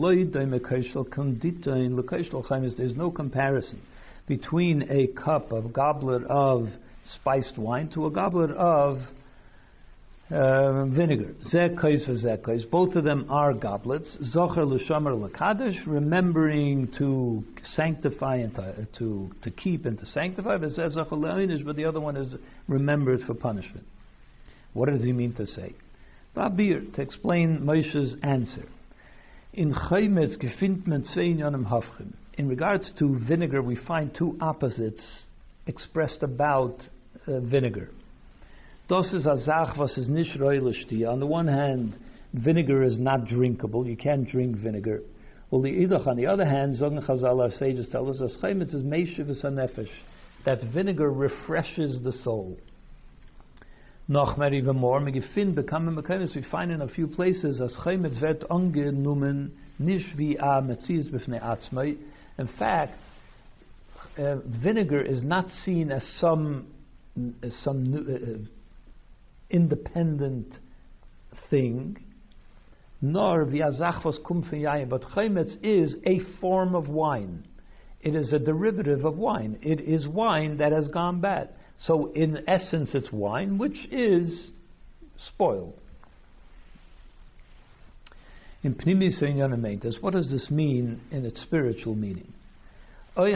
[2.77, 3.83] There's no comparison
[4.29, 6.69] between a cup of goblet of
[7.17, 8.99] spiced wine to a goblet of
[10.31, 11.35] uh, vinegar.
[11.53, 12.71] Zekais v'zekais.
[12.71, 14.17] Both of them are goblets.
[14.37, 17.43] Zocher l'shomer l'kadosh, remembering to
[17.75, 20.59] sanctify and to, to, to keep and to sanctify.
[20.59, 22.35] But the other one is
[22.69, 23.87] remembered for punishment.
[24.75, 25.75] What does he mean to say?
[26.39, 28.69] Babir, to explain Moshe's answer.
[29.53, 32.13] In Chaymetz gefindt man zwei hafchim.
[32.35, 35.25] In regards to vinegar, we find two opposites
[35.67, 36.77] expressed about
[37.27, 37.91] uh, vinegar.
[38.89, 41.99] Das is a Zach, was is nicht On the one hand,
[42.33, 43.85] vinegar is not drinkable.
[43.85, 45.03] You can't drink vinegar.
[45.51, 48.73] Well, the idach, on the other hand, Zogan Chazal, our sages tell us, as Chaimitz
[48.75, 49.89] is Meishiv nefesh,
[50.45, 52.57] that vinegar refreshes the soul.
[54.11, 55.21] Noch mehr even more, we
[56.51, 61.95] find in a few places, as Chaimitz wird angenommen, nicht wie a Metzies bifnei atzmai.
[62.39, 62.95] In fact,
[64.19, 66.69] uh, vinegar is not seen as some,
[67.43, 68.49] as some uh,
[69.51, 70.55] independent
[71.51, 71.99] thing,
[73.03, 77.47] nor viazachvos kumfiyayim, but chaymetz is a form of wine.
[78.01, 79.59] It is a derivative of wine.
[79.61, 81.51] It is wine that has gone bad.
[81.81, 84.51] So, in essence, it's wine, which is
[85.35, 85.75] spoiled.
[88.63, 89.23] In Pnimis
[90.03, 92.33] what does this mean in its spiritual meaning?
[93.15, 93.29] What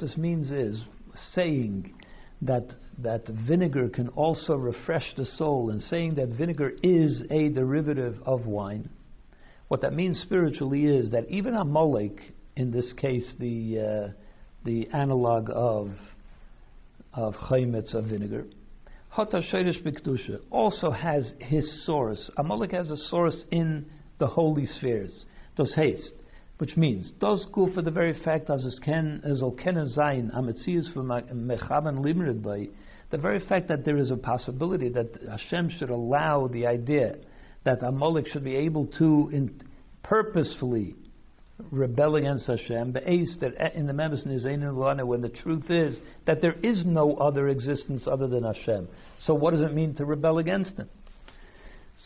[0.00, 0.80] this means is
[1.32, 1.94] saying
[2.42, 2.66] that
[2.98, 8.46] that vinegar can also refresh the soul, and saying that vinegar is a derivative of
[8.46, 8.90] wine.
[9.68, 14.08] What that means spiritually is that even Amalek, in this case, the uh,
[14.64, 15.90] the analog of
[17.12, 18.44] of chaymetz of vinegar,
[19.10, 22.30] Hata Shirish also has his source.
[22.36, 23.86] Amalek has a source in
[24.18, 25.24] the holy spheres.
[25.56, 26.12] Does haste,
[26.58, 30.92] which means does go for the very fact as is ken as ken zayin ametzius
[30.92, 32.68] for mechaben limrid by
[33.10, 37.16] the very fact that there is a possibility that Hashem should allow the idea
[37.64, 39.60] that Amalek should be able to in,
[40.04, 40.94] purposefully
[41.70, 46.56] rebel against Hashem, the ace that in the members when the truth is that there
[46.62, 48.88] is no other existence other than Hashem.
[49.20, 50.88] So what does it mean to rebel against Him?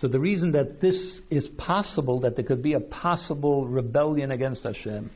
[0.01, 4.65] So the reason that this is possible, that there could be a possible rebellion against
[4.65, 5.11] Hashem,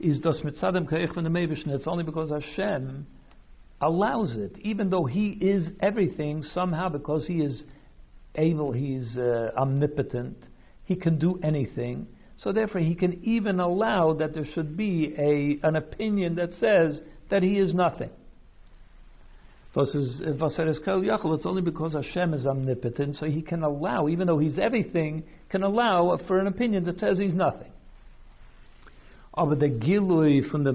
[0.00, 3.06] is das mitzadem It's only because Hashem
[3.80, 6.42] allows it, even though He is everything.
[6.42, 7.62] Somehow, because He is
[8.34, 10.38] able, He's uh, omnipotent.
[10.84, 12.06] He can do anything.
[12.38, 17.00] So therefore, he can even allow that there should be a, an opinion that says
[17.30, 18.10] that he is nothing.
[19.74, 20.34] Versus uh,
[21.34, 25.64] it's only because Hashem is omnipotent, so he can allow, even though he's everything, can
[25.64, 27.72] allow for an opinion that says he's nothing.
[29.36, 30.72] The Gilui from the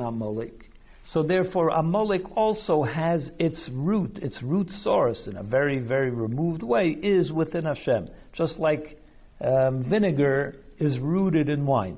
[0.00, 0.64] Amalek.
[1.12, 6.62] So therefore, Amalek also has its root, its root source, in a very, very removed
[6.62, 8.08] way, is within Hashem.
[8.34, 8.98] Just like
[9.40, 11.96] um, vinegar is rooted in wine.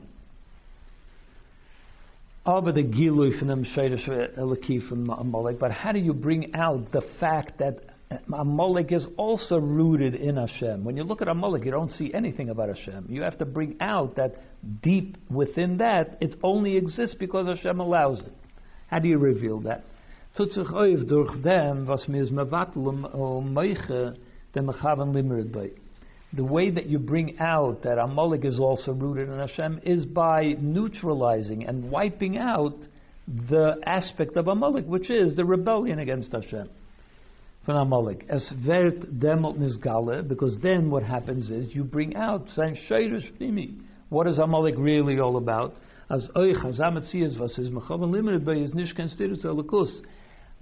[2.45, 2.65] But
[5.73, 7.81] how do you bring out the fact that
[8.33, 10.85] Amalek is also rooted in Hashem?
[10.85, 13.07] When you look at Amalek, you don't see anything about Hashem.
[13.09, 14.35] You have to bring out that
[14.83, 18.33] deep within that, it only exists because Hashem allows it.
[18.89, 19.85] How do you reveal that?
[20.37, 24.17] Durch was mir is mevatel um meiche,
[24.55, 24.69] dem
[26.33, 30.55] the way that you bring out that Amalek is also rooted in Hashem is by
[30.61, 32.77] neutralizing and wiping out
[33.27, 36.69] the aspect of Amalek, which is the rebellion against Hashem.
[37.67, 43.31] From Amalek, as vert nizgale, because then what happens is you bring out saying shayrish
[43.39, 43.81] pimi.
[44.09, 45.75] What is Amalek really all about?
[46.09, 46.29] As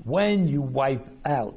[0.04, 1.54] When you wipe out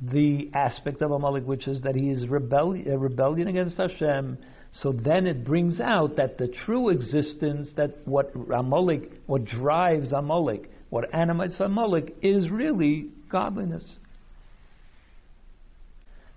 [0.00, 4.38] the aspect of Amalek, which is that he is a uh, rebellion against Hashem.
[4.72, 10.70] So then it brings out that the true existence, that what Amalek, what drives Amalek,
[10.90, 13.84] what animates Amalek, is really godliness.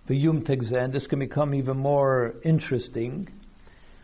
[0.07, 3.29] The Yum and this can become even more interesting.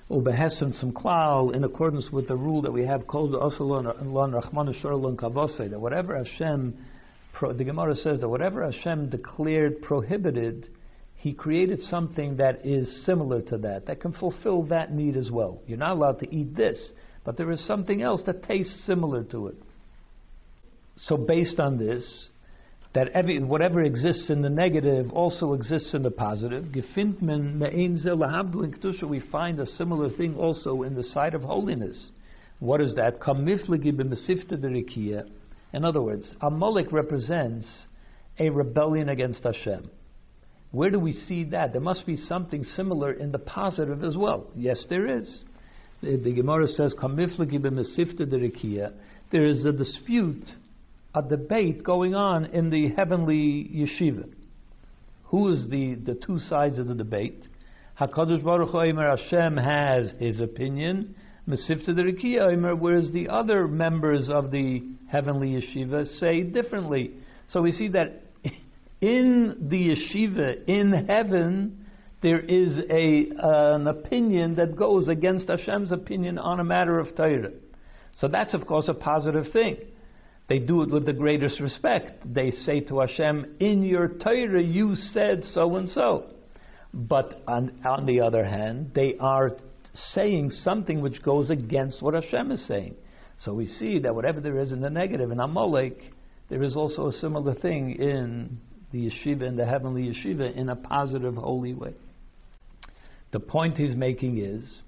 [0.09, 4.73] Ubehesem some klal in accordance with the rule that we have called Asalon Rahman
[5.17, 6.73] Kavose, that whatever Hashem
[7.39, 10.67] pro, the Gemara says that whatever Hashem declared prohibited,
[11.15, 15.61] He created something that is similar to that, that can fulfill that need as well.
[15.65, 16.91] You're not allowed to eat this,
[17.23, 19.55] but there is something else that tastes similar to it.
[20.97, 22.27] So, based on this,
[22.93, 26.65] that every, whatever exists in the negative also exists in the positive.
[29.07, 32.11] We find a similar thing also in the side of holiness.
[32.59, 33.21] What is that?
[35.73, 37.67] In other words, Amalek represents
[38.39, 39.89] a rebellion against Hashem.
[40.71, 41.71] Where do we see that?
[41.71, 44.47] There must be something similar in the positive as well.
[44.55, 45.41] Yes, there is.
[46.01, 46.93] The, the Gemara says,
[49.31, 50.45] There is a dispute,
[51.15, 54.29] a debate going on in the heavenly yeshiva.
[55.25, 57.45] Who is the, the two sides of the debate?
[57.99, 61.15] Hakadosh Baruch Hu Hashem has his opinion,
[61.47, 67.11] Mesifta the Rikiya whereas the other members of the heavenly yeshiva say differently.
[67.47, 68.23] So we see that
[69.01, 71.85] in the yeshiva in heaven,
[72.21, 77.51] there is a an opinion that goes against Hashem's opinion on a matter of Torah.
[78.17, 79.77] So that's of course a positive thing.
[80.47, 82.33] They do it with the greatest respect.
[82.33, 86.25] They say to Hashem, "In your Torah, you said so and so."
[86.91, 89.51] But on, on the other hand, they are
[90.13, 92.95] saying something which goes against what Hashem is saying.
[93.45, 95.97] So we see that whatever there is in the negative in Amalek,
[96.49, 98.59] there is also a similar thing in
[98.91, 101.93] the yeshiva, in the heavenly yeshiva, in a positive, holy way.
[103.31, 104.81] The point he's making is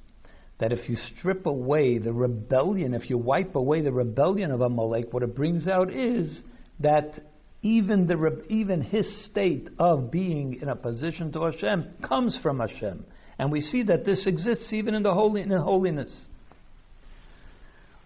[0.60, 5.14] that if you strip away the rebellion, if you wipe away the rebellion of Amalek,
[5.14, 6.42] what it brings out is
[6.80, 7.14] that
[7.62, 13.06] even the even his state of being in a position to Hashem comes from Hashem,
[13.38, 16.12] and we see that this exists even in the holy in holiness.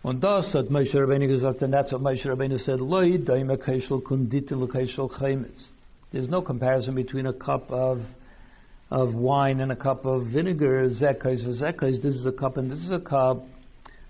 [0.05, 4.03] Und das hat Moshe Rabbeinu gesagt, and that's what Moshe Rabbeinu said, Loi daima kaishel
[4.03, 5.69] kunditil kaishel chaimitz.
[6.11, 8.01] There's no comparison between a cup of
[8.91, 12.03] of wine and a cup of vinegar, zekais for zekais.
[12.03, 13.47] This is a cup and this is a cup.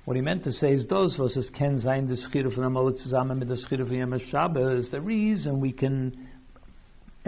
[0.03, 2.97] What he meant to say is those was es ken sein des Schire von Amalek
[2.97, 4.91] zusammen mit des Schire von Shabbos.
[4.91, 6.27] The reason we can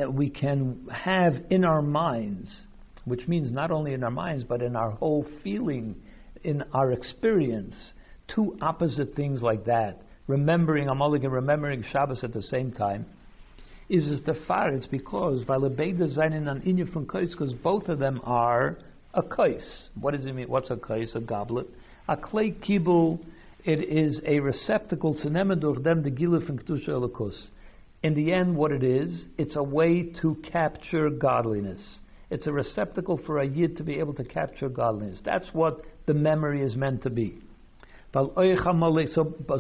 [0.10, 2.64] we can have in our minds,
[3.06, 5.96] which means not only in our minds but in our whole feeling,
[6.44, 7.94] in our experience,
[8.34, 10.02] two opposite things like that.
[10.28, 13.06] Remembering Amalek and remembering Shabbos at the same time
[13.90, 14.74] is is the far.
[14.74, 18.78] It's because Valabeda Zainin an Inya from Kais, because both of them are
[19.14, 19.90] a kais.
[20.00, 20.48] What does it mean?
[20.48, 21.16] What's a kais?
[21.16, 21.68] A goblet.
[22.08, 23.20] A clay kibul.
[23.64, 27.48] It is a receptacle to nemedur them the gila from kedusha elakus.
[28.04, 32.00] In the end, what it is, it's a way to capture godliness.
[32.30, 35.22] It's a receptacle for a yid to be able to capture godliness.
[35.26, 37.40] That's what the memory is meant to be.
[38.14, 38.34] So,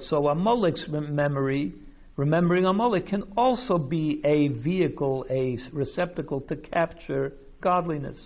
[0.10, 1.74] so Amalek's memory
[2.16, 8.20] remembering Amalek can also be a vehicle, a receptacle to capture godliness.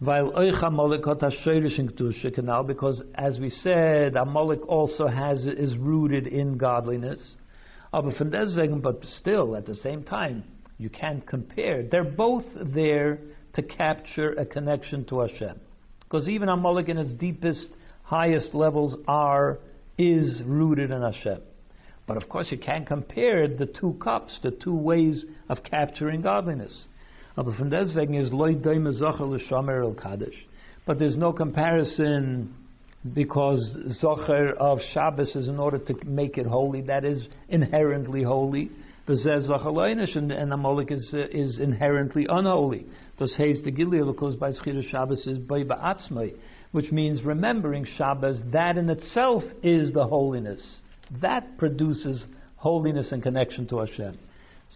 [0.00, 0.32] Because
[3.14, 7.34] as we said, Amalek also has is rooted in godliness.
[7.92, 10.44] But still, at the same time,
[10.78, 11.82] you can't compare.
[11.82, 13.18] They're both there
[13.54, 15.60] to capture a connection to Hashem.
[16.04, 17.68] Because even Amalek in its deepest,
[18.10, 19.58] highest levels are
[19.96, 21.40] is rooted in Hashem.
[22.08, 26.72] But of course, you can't compare the two cups, the two ways of capturing godliness.
[27.36, 30.34] Aber von deswegen is loy daime zocher l'shomer el kaddish.
[30.86, 32.52] But there's no comparison
[33.14, 33.62] because
[34.02, 36.80] zocher of Shabbos is in order to make it holy.
[36.82, 38.70] That is inherently holy.
[39.06, 42.86] And, and Amalek is, uh, is inherently unholy.
[43.18, 46.34] Das heißt, the Gilead because by Schira Shabbos is by Ba'atzmai,
[46.72, 50.62] which means remembering Shabbos, that in itself is the holiness.
[51.20, 52.24] That produces
[52.56, 54.18] holiness and connection to Hashem.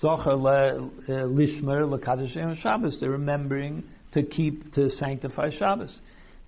[0.02, 2.98] Zocher uh, lishmer lekadeshem Shabbos.
[3.00, 5.96] They're remembering to keep to sanctify Shabbos.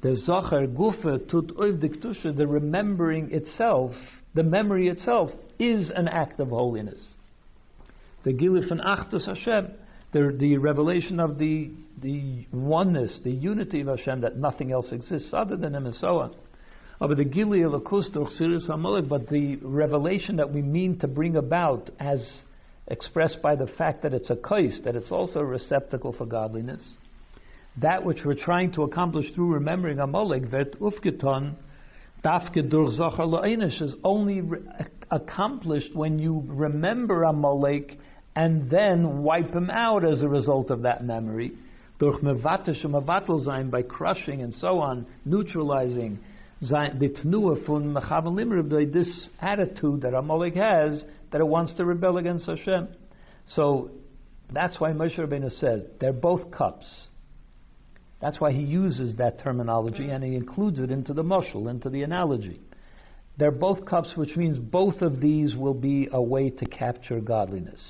[0.03, 2.37] The zocher gufa tut oiv diktusha.
[2.37, 3.93] The remembering itself,
[4.35, 5.31] the memory itself,
[5.61, 7.01] is an act of holiness.
[8.25, 9.69] The gilif and achtus Hashem.
[10.17, 15.29] The, the revelation of the the oneness, the unity of Hashem, that nothing else exists
[15.35, 16.35] other than Him, and so on.
[16.99, 17.27] But the
[19.61, 22.27] revelation that we mean to bring about as
[22.87, 26.83] expressed by the fact that it's a kais, that it's also a receptacle for godliness,
[27.83, 31.57] that which we're trying to accomplish through remembering Amalek, vet ufgeton,
[32.25, 34.43] is only
[35.11, 37.99] accomplished when you remember Amalek
[38.37, 41.53] and then wipe him out as a result of that memory.
[41.99, 46.19] Durch mevatel by crushing and so on, neutralizing
[46.61, 47.11] the
[48.93, 52.89] this attitude that Amalek has that it wants to rebel against Hashem.
[53.49, 53.91] So
[54.53, 56.87] that's why Moshe Rabbeinu says they're both cups.
[58.21, 62.03] That's why he uses that terminology and he includes it into the mushal, into the
[62.03, 62.61] analogy.
[63.39, 67.81] They're both cups, which means both of these will be a way to capture godliness.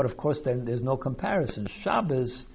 [0.00, 1.68] But of course, then there's no comparison.
[1.84, 2.46] Shabbos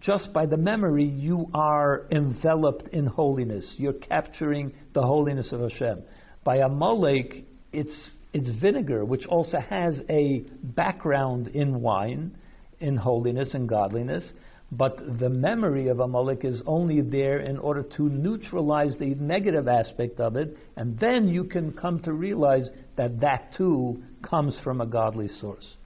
[0.00, 3.74] just by the memory, you are enveloped in holiness.
[3.76, 6.02] You're capturing the holiness of Hashem.
[6.42, 12.34] By a Amalek, it's, it's vinegar, which also has a background in wine,
[12.80, 14.24] in holiness and godliness.
[14.72, 19.68] But the memory of a Amalek is only there in order to neutralize the negative
[19.68, 24.80] aspect of it, and then you can come to realize that that too comes from
[24.80, 25.76] a godly source.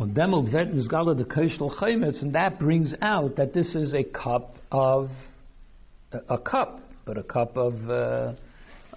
[0.00, 4.02] Und demelt wird Nisgala the Koshel Chaimitz, and that brings out that this is a
[4.02, 5.10] cup of
[6.12, 8.32] a, a cup, but a cup of uh,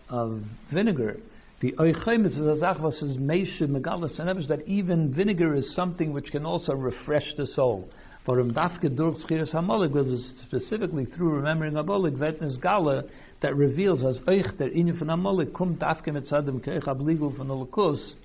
[0.08, 0.40] of
[0.72, 1.18] vinegar.
[1.60, 6.14] The Oichaimitz is a zach was says Meishe Megalas and that even vinegar is something
[6.14, 7.90] which can also refresh the soul.
[8.26, 10.08] For dafke durch Schiras Hamolik was
[10.48, 13.10] specifically through remembering Amolik wird Nisgala
[13.42, 17.50] that reveals as Oich der Inye von Amolik kum dafke mit Sadem Keich Abligul von
[17.50, 18.16] Holocaust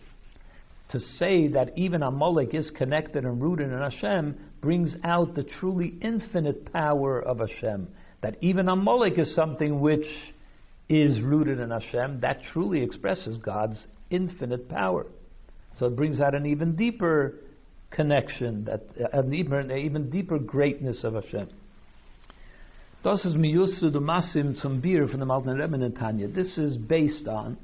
[0.91, 5.95] to say that even Amalek is connected and rooted in Hashem brings out the truly
[6.01, 7.89] infinite power of Hashem.
[8.23, 10.07] That even Amalek is something which
[10.89, 15.07] is rooted in Hashem, that truly expresses God's infinite power.
[15.79, 17.35] So it brings out an even deeper
[17.91, 21.49] connection, that uh, an even, an even deeper greatness of Hashem.
[26.35, 27.57] This is based on,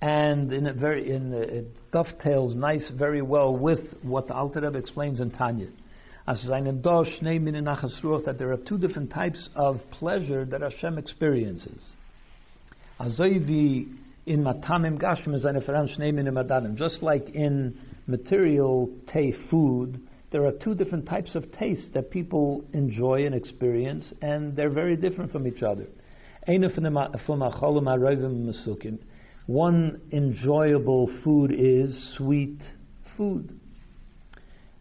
[0.00, 4.60] and in a very in a, it dovetails nice very well with what the Alter
[4.60, 5.68] Rebbe explains in Tanya.
[6.26, 6.42] As
[8.24, 11.82] that there are two different types of pleasure that Hashem experiences.
[12.98, 13.88] Azoivi
[14.26, 21.06] in matamim gashim is eine Just like in material te food, there are two different
[21.06, 25.86] types of taste that people enjoy and experience, and they're very different from each other.
[29.46, 32.58] One enjoyable food is sweet
[33.16, 33.60] food.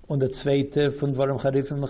[0.07, 1.81] Und der zweite von warum Charifim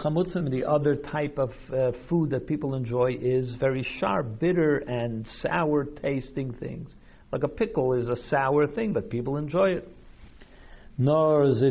[0.49, 5.85] the other type of uh, food that people enjoy is very sharp, bitter, and sour
[5.85, 6.89] tasting things.
[7.31, 9.87] Like a pickle is a sour thing, but people enjoy it.
[10.97, 11.61] Nor Of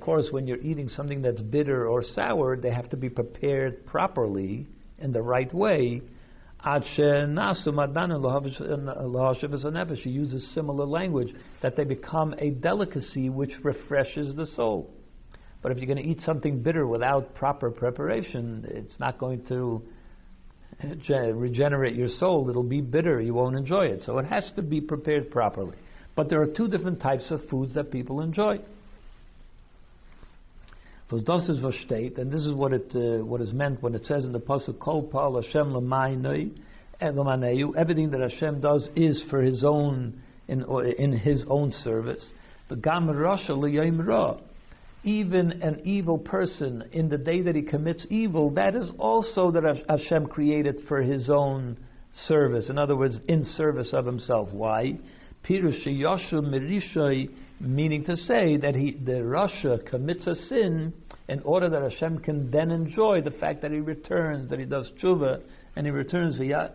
[0.00, 4.66] course, when you're eating something that's bitter or sour, they have to be prepared properly
[4.98, 6.02] in the right way
[10.00, 14.90] she uses similar language, that they become a delicacy which refreshes the soul.
[15.62, 19.82] But if you're going to eat something bitter without proper preparation, it's not going to
[20.82, 22.48] eh, regenerate your soul.
[22.50, 23.20] It'll be bitter.
[23.20, 24.02] You won't enjoy it.
[24.04, 25.76] So it has to be prepared properly.
[26.14, 28.58] But there are two different types of foods that people enjoy.
[31.12, 34.02] Because das is versteht, and this is what it uh, what is meant when it
[34.06, 36.52] says in the pasuk Kol Pal Hashem L'Mainoi
[37.76, 40.64] Everything that Hashem does is for His own in
[40.96, 42.26] in His own service.
[42.70, 44.38] The Gam Rasha Ra.
[45.04, 49.84] Even an evil person in the day that he commits evil, that is also that
[49.90, 51.76] Hashem created for His own
[52.26, 52.70] service.
[52.70, 54.50] In other words, in service of Himself.
[54.50, 54.98] Why?
[55.44, 56.40] Pirush Yashu
[57.62, 60.92] meaning to say that he, the Rasha commits a sin
[61.28, 64.90] in order that Hashem can then enjoy the fact that he returns, that he does
[65.00, 65.40] tshuva,
[65.76, 66.72] and he returns the via.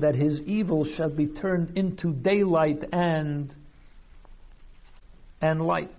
[0.00, 3.50] That his evil shall be turned into daylight and
[5.40, 5.93] and light.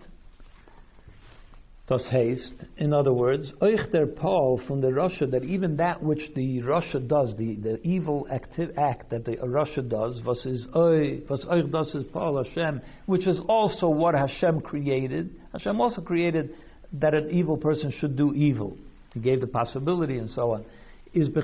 [1.87, 6.33] Das heißt, in other words, euch der Paul from the Rasha that even that which
[6.33, 10.67] the Rasha does, the, the evil active act that the Rasha does, was is
[11.29, 11.45] was
[11.93, 15.29] is Paul Hashem, which is also what Hashem created.
[15.53, 16.55] Hashem also created
[16.93, 18.75] that an evil person should do evil.
[19.13, 20.65] He gave the possibility and so on.
[21.13, 21.41] Is the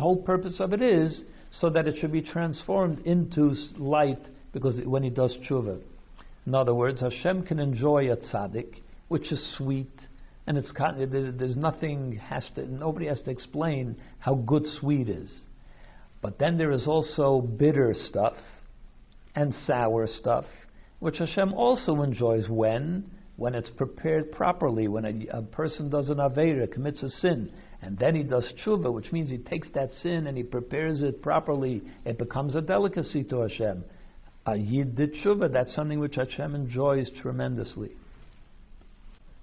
[0.00, 1.22] whole purpose of it is
[1.52, 4.22] so that it should be transformed into light
[4.52, 5.82] because when he does tshuva.
[6.46, 9.90] In other words, Hashem can enjoy a tzaddik, which is sweet,
[10.46, 15.46] and it's there's nothing has to nobody has to explain how good sweet is.
[16.22, 18.34] But then there is also bitter stuff
[19.34, 20.44] and sour stuff,
[21.00, 26.16] which Hashem also enjoys when when it's prepared properly, when a, a person does an
[26.18, 30.26] avera, commits a sin, and then he does tshuva, which means he takes that sin
[30.26, 33.84] and he prepares it properly, it becomes a delicacy to Hashem
[34.46, 37.90] a yid tshuva, that's something which Hashem enjoys tremendously.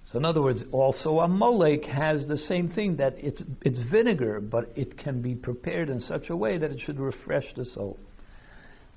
[0.06, 4.40] So, in other words, also a molek has the same thing that it's it's vinegar,
[4.40, 7.98] but it can be prepared in such a way that it should refresh the soul.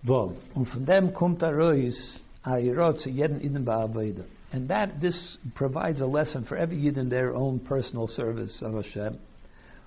[0.08, 4.26] Well, und von dem kommt raus, zu jeden Iden.
[4.54, 8.74] And that this provides a lesson for every yid in their own personal service of
[8.76, 9.18] Hashem.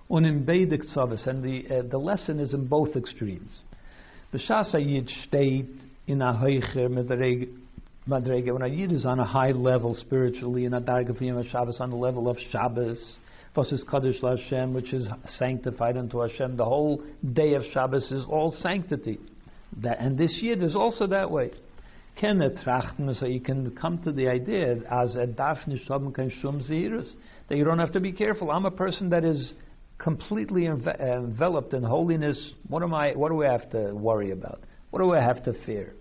[0.09, 3.61] Und in and the uh, the lesson is in both extremes.
[4.33, 5.69] The Shasa Yid state
[6.11, 6.89] in a hoicher.
[8.07, 11.91] When a yid is on a high level spiritually, in a darga of Shabbos on
[11.91, 13.19] the level of Shabbos,
[13.57, 15.09] Vosis Kaddish Hashem, which is
[15.39, 16.57] sanctified unto Hashem.
[16.57, 17.03] The whole
[17.33, 19.19] day of Shabbos is all sanctity.
[19.83, 21.51] That, and this yid is also that way.
[22.21, 26.35] trachten, so you can come to the idea as a kein
[27.49, 28.51] that you don't have to be careful.
[28.51, 29.55] I'm a person that is
[29.99, 32.53] completely enveloped in holiness.
[32.69, 33.13] What am I?
[33.13, 34.61] What do I have to worry about?
[34.91, 35.95] What do I have to fear?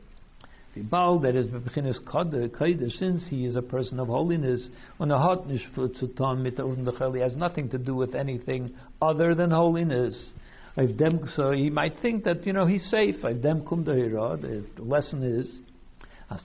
[0.75, 6.07] The Baal, that is Bebechinis Kodesh, since he is a person of holiness, viel zu
[6.15, 10.31] tun he has nothing to do with anything other than holiness.
[11.35, 13.15] So he might think that, you know, he's safe.
[13.21, 15.59] The lesson is,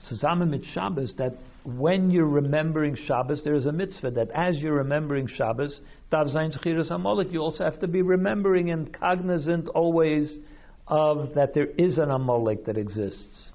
[0.09, 4.73] zusammen mit Shabbos, that when you're remembering Shabbos, there is a mitzvah that as you're
[4.73, 5.79] remembering Shabbos,
[6.11, 10.39] you also have to be remembering and cognizant always
[10.87, 13.51] of that there is an Amalek that exists.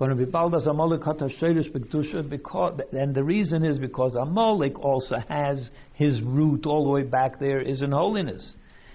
[0.00, 0.18] And
[3.14, 7.82] the reason is because Amalek also has his root all the way back there is
[7.82, 8.54] in holiness.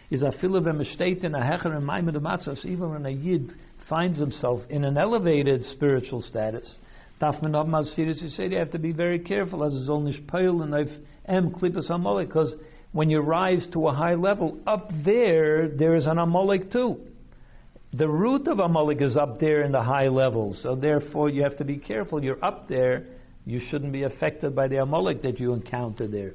[0.10, 2.66] Is a fil of a hecher and matzah.
[2.66, 3.54] Even when a yid
[3.88, 6.78] finds himself in an elevated spiritual status,
[7.22, 10.64] auch mal serious you say you have to be very careful as is only peil
[10.64, 10.92] and I've
[11.28, 12.54] em klipas amalek because
[12.92, 17.00] when you rise to a high level up there there is an amalek too
[17.98, 20.60] the root of amalek is up there in the high levels.
[20.62, 22.24] So therefore you have to be careful.
[22.24, 23.06] You're up there.
[23.46, 26.34] You shouldn't be affected by the amalek that you encounter there.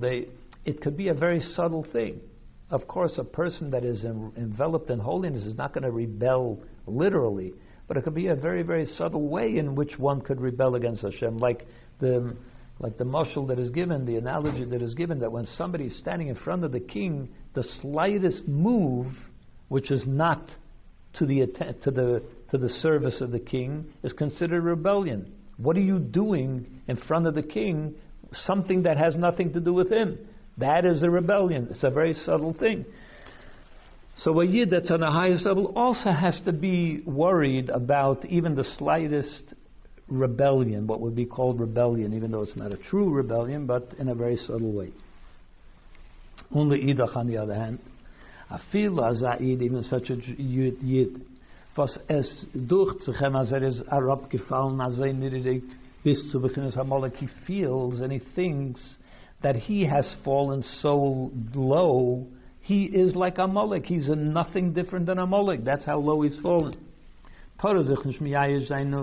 [0.00, 0.28] They
[0.64, 2.20] it could be a very subtle thing.
[2.70, 7.54] Of course, a person that is enveloped in holiness is not going to rebel literally,
[7.86, 11.02] but it could be a very, very subtle way in which one could rebel against
[11.02, 11.66] Hashem, like
[12.00, 12.36] the
[12.80, 15.98] like the mushal that is given, the analogy that is given, that when somebody is
[15.98, 19.06] standing in front of the king, the slightest move,
[19.68, 20.48] which is not
[21.14, 21.46] to the
[21.82, 25.32] to the to the service of the king, is considered rebellion.
[25.56, 27.94] What are you doing in front of the king?
[28.32, 30.18] Something that has nothing to do with him.
[30.58, 31.68] That is a rebellion.
[31.70, 32.84] It's a very subtle thing.
[34.22, 38.56] So a yid that's on the highest level also has to be worried about even
[38.56, 39.54] the slightest
[40.08, 44.08] rebellion, what would be called rebellion, even though it's not a true rebellion, but in
[44.08, 44.92] a very subtle way.
[46.54, 47.78] Only idach, on the other hand,
[48.50, 51.22] afil azayid, even such a yid,
[51.76, 55.62] was es durchzuchem, as er is arab gefallen, as er nirig
[56.02, 58.96] bis zu he feels and he thinks
[59.42, 62.26] that he has fallen so low,
[62.60, 63.86] he is like a Amalek.
[63.86, 65.64] He's a nothing different than a Amalek.
[65.64, 66.74] That's how low he's fallen.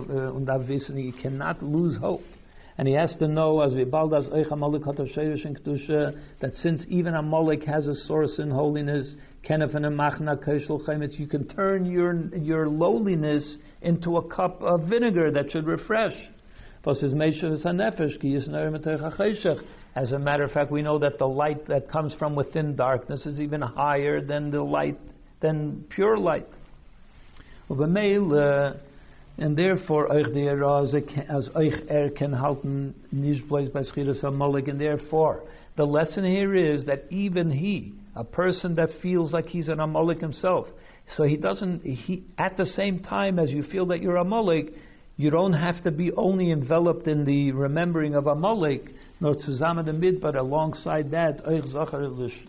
[0.09, 0.31] Uh,
[0.95, 2.21] he cannot lose hope.
[2.77, 3.83] And he has to know, as we
[6.39, 12.67] that since even a Amalek has a source in holiness, you can turn your, your
[12.67, 16.13] lowliness into a cup of vinegar that should refresh.
[16.85, 17.01] As
[20.11, 23.39] a matter of fact, we know that the light that comes from within darkness is
[23.39, 24.99] even higher than the light,
[25.41, 26.47] than pure light.
[27.69, 30.23] And therefore, as
[31.53, 35.43] er can halten nicht bloß bei Schiras and therefore,
[35.75, 40.21] the lesson here is that even he, a person that feels like he's an Amalek
[40.21, 40.67] himself,
[41.17, 44.73] so he doesn't, he, at the same time as you feel that you're a Amalek,
[45.17, 48.85] you don't have to be only enveloped in the remembering of Amalek,
[49.19, 52.01] nor zusammen damit, but alongside that, Eich Zachar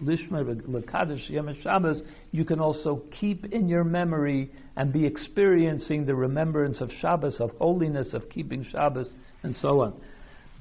[0.02, 2.02] Lishmer Lekadish Yom Shabbos,
[2.32, 7.50] you can also keep in your memory and be experiencing the remembrance of Shabbos, of
[7.58, 9.08] holiness, of keeping Shabbos,
[9.42, 9.94] and so on.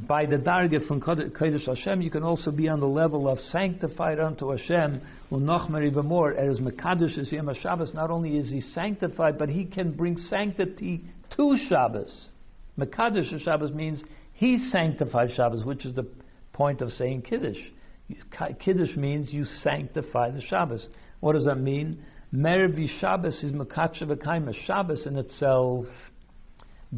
[0.08, 4.20] By the dargah from Kodesh Hashem, you can also be on the level of sanctified
[4.20, 5.02] unto Hashem,
[5.32, 6.34] unochmer even more.
[6.34, 11.06] As Mekadosh is Yom Shabbos, not only is he sanctified, but he can bring sanctity
[11.38, 12.28] to Shabbos.
[12.78, 14.04] Mekadosh Shabbos means
[14.36, 16.06] he sanctifies Shabbos, which is the
[16.52, 17.58] point of saying Kiddush.
[18.60, 20.88] Kiddush means you sanctify the Shabbos.
[21.22, 22.04] What does that mean?
[22.34, 24.54] Mervi Shabbos is Makacha.
[24.66, 25.86] Shabbos in itself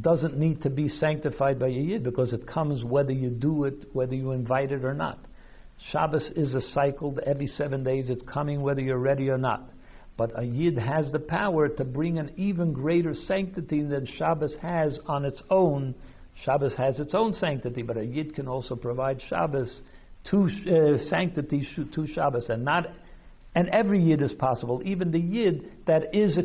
[0.02, 3.88] doesn't need to be sanctified by a Yid because it comes whether you do it,
[3.94, 5.20] whether you invite it or not.
[5.92, 7.16] Shabbos is a cycle.
[7.24, 9.70] Every seven days it's coming whether you're ready or not.
[10.18, 15.00] But a Yid has the power to bring an even greater sanctity than Shabbos has
[15.06, 15.94] on its own
[16.44, 19.82] Shabbos has its own sanctity, but a Yid can also provide Shabbos
[20.32, 22.88] to uh, sanctity to Shabbos, and not
[23.56, 24.82] and every Yid is possible.
[24.86, 26.38] Even the Yid that is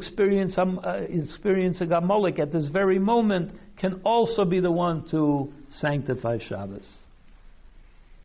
[0.56, 6.38] um, uh, experiencing Amalek at this very moment can also be the one to sanctify
[6.48, 6.88] Shabbos.